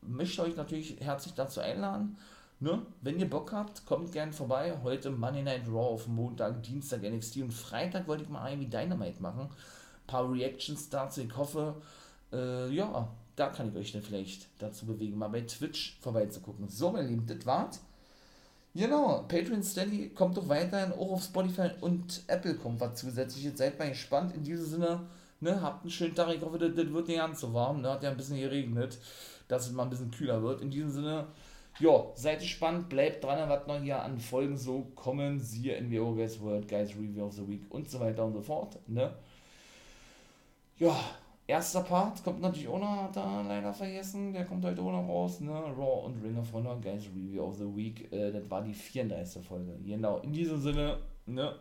möchte 0.00 0.40
euch 0.40 0.56
natürlich 0.56 0.98
herzlich 1.00 1.34
dazu 1.34 1.60
einladen. 1.60 2.16
Ne? 2.60 2.80
Wenn 3.02 3.20
ihr 3.20 3.28
Bock 3.28 3.52
habt, 3.52 3.84
kommt 3.84 4.10
gerne 4.10 4.32
vorbei. 4.32 4.78
Heute 4.82 5.10
Monday 5.10 5.42
Night 5.42 5.68
Raw 5.68 5.92
auf 5.92 6.06
Montag, 6.06 6.62
Dienstag 6.62 7.02
NXT 7.02 7.42
und 7.42 7.52
Freitag 7.52 8.08
wollte 8.08 8.22
ich 8.22 8.30
mal 8.30 8.50
irgendwie 8.50 8.70
Dynamite 8.70 9.20
machen. 9.20 9.40
Ein 9.50 10.06
paar 10.06 10.32
Reactions 10.32 10.88
dazu. 10.88 11.20
Ich 11.20 11.36
hoffe, 11.36 11.74
äh, 12.32 12.70
ja, 12.70 13.14
da 13.36 13.50
kann 13.50 13.68
ich 13.68 13.76
euch 13.76 13.92
dann 13.92 14.00
vielleicht 14.00 14.46
dazu 14.58 14.86
bewegen, 14.86 15.18
mal 15.18 15.28
bei 15.28 15.42
Twitch 15.42 15.98
vorbeizugucken. 16.00 16.70
So, 16.70 16.90
meine 16.90 17.06
Lieben, 17.06 17.26
das 17.26 17.44
war's. 17.44 17.82
Genau, 18.74 19.24
Patreon 19.26 19.62
Steady 19.62 20.10
kommt 20.10 20.36
doch 20.36 20.48
weiterhin 20.48 20.92
auch 20.92 21.12
auf 21.12 21.24
Spotify 21.24 21.70
und 21.80 22.22
Apple 22.28 22.54
kommt 22.54 22.80
was 22.80 23.00
zusätzliches. 23.00 23.58
Seid 23.58 23.78
mal 23.78 23.88
gespannt. 23.88 24.34
In 24.34 24.44
diesem 24.44 24.66
Sinne, 24.66 25.00
ne, 25.40 25.60
habt 25.60 25.82
einen 25.82 25.90
schönen 25.90 26.14
Tag. 26.14 26.34
Ich 26.34 26.42
hoffe, 26.42 26.58
das, 26.58 26.74
das 26.74 26.92
wird 26.92 27.08
nicht 27.08 27.18
ganz 27.18 27.40
so 27.40 27.52
warm. 27.52 27.80
Ne? 27.80 27.90
Hat 27.90 28.02
ja 28.02 28.10
ein 28.10 28.16
bisschen 28.16 28.38
geregnet, 28.38 28.98
dass 29.48 29.66
es 29.66 29.72
mal 29.72 29.84
ein 29.84 29.90
bisschen 29.90 30.10
kühler 30.10 30.42
wird. 30.42 30.60
In 30.60 30.70
diesem 30.70 30.90
Sinne, 30.90 31.26
ja, 31.80 32.04
seid 32.14 32.40
gespannt, 32.40 32.88
bleibt 32.88 33.24
dran, 33.24 33.48
was 33.48 33.66
noch 33.66 33.80
hier 33.80 34.02
an 34.02 34.18
Folgen 34.20 34.56
so 34.56 34.82
kommen. 34.94 35.40
Siehe 35.40 35.80
NWO 35.80 36.14
Guys 36.14 36.40
World, 36.40 36.68
Guys 36.68 36.90
Review 36.90 37.24
of 37.24 37.32
the 37.32 37.48
Week 37.48 37.62
und 37.70 37.88
so 37.88 38.00
weiter 38.00 38.24
und 38.24 38.34
so 38.34 38.42
fort. 38.42 38.78
Ne? 38.86 39.14
Ja, 40.76 40.96
Erster 41.48 41.80
Part 41.80 42.22
kommt 42.22 42.42
natürlich 42.42 42.68
noch, 42.68 43.04
hat 43.04 43.16
er 43.16 43.42
leider 43.42 43.72
vergessen, 43.72 44.34
der 44.34 44.44
kommt 44.44 44.62
heute 44.66 44.82
noch 44.82 45.08
raus, 45.08 45.40
ne? 45.40 45.50
Raw 45.50 46.04
und 46.04 46.22
Ring 46.22 46.36
of 46.36 46.52
Honor, 46.52 46.78
Guys 46.78 47.06
Review 47.06 47.42
of 47.42 47.56
the 47.56 47.64
Week, 47.64 48.12
äh, 48.12 48.30
das 48.30 48.50
war 48.50 48.60
die 48.60 48.74
34. 48.74 49.42
Folge. 49.42 49.78
Genau, 49.82 50.18
in 50.18 50.34
diesem 50.34 50.60
Sinne, 50.60 50.98
ne? 51.24 51.54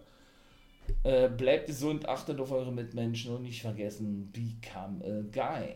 Äh, 1.04 1.30
bleibt 1.30 1.68
gesund, 1.68 2.10
achtet 2.10 2.38
auf 2.42 2.52
eure 2.52 2.74
Mitmenschen 2.74 3.34
und 3.34 3.44
nicht 3.44 3.62
vergessen, 3.62 4.30
become 4.34 5.02
a 5.06 5.22
guy. 5.32 5.76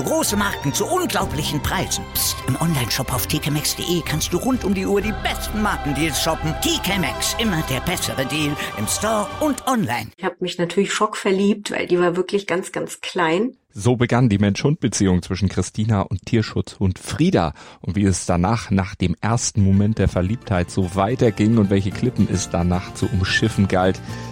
große 0.03 0.35
Marken 0.37 0.73
zu 0.73 0.85
unglaublichen 0.85 1.61
Preisen. 1.61 2.03
Psst. 2.13 2.37
im 2.47 2.59
Onlineshop 2.59 3.13
auf 3.13 3.27
tkmaxx.de 3.27 4.01
kannst 4.05 4.33
du 4.33 4.37
rund 4.37 4.63
um 4.63 4.73
die 4.73 4.85
Uhr 4.85 5.01
die 5.01 5.13
besten 5.23 5.61
Markendeals 5.61 6.21
shoppen. 6.21 6.53
TK 6.61 6.99
Maxx, 6.99 7.35
immer 7.39 7.63
der 7.69 7.79
bessere 7.81 8.25
Deal 8.25 8.55
im 8.77 8.87
Store 8.87 9.27
und 9.39 9.67
online. 9.67 10.11
Ich 10.17 10.23
habe 10.23 10.35
mich 10.39 10.57
natürlich 10.57 10.93
schockverliebt, 10.93 11.71
weil 11.71 11.87
die 11.87 11.99
war 11.99 12.15
wirklich 12.15 12.47
ganz, 12.47 12.71
ganz 12.71 13.01
klein. 13.01 13.57
So 13.73 13.95
begann 13.95 14.27
die 14.27 14.37
Mensch-Hund-Beziehung 14.37 15.21
zwischen 15.21 15.47
Christina 15.47 16.01
und 16.01 16.25
Tierschutzhund 16.25 16.99
Frieda. 16.99 17.53
Und 17.79 17.95
wie 17.95 18.03
es 18.03 18.25
danach, 18.25 18.69
nach 18.69 18.95
dem 18.95 19.15
ersten 19.21 19.63
Moment 19.63 19.97
der 19.97 20.09
Verliebtheit, 20.09 20.69
so 20.69 20.95
weiterging 20.95 21.57
und 21.57 21.69
welche 21.69 21.91
Klippen 21.91 22.27
es 22.29 22.49
danach 22.49 22.93
zu 22.95 23.07
umschiffen 23.07 23.69
galt, 23.69 24.01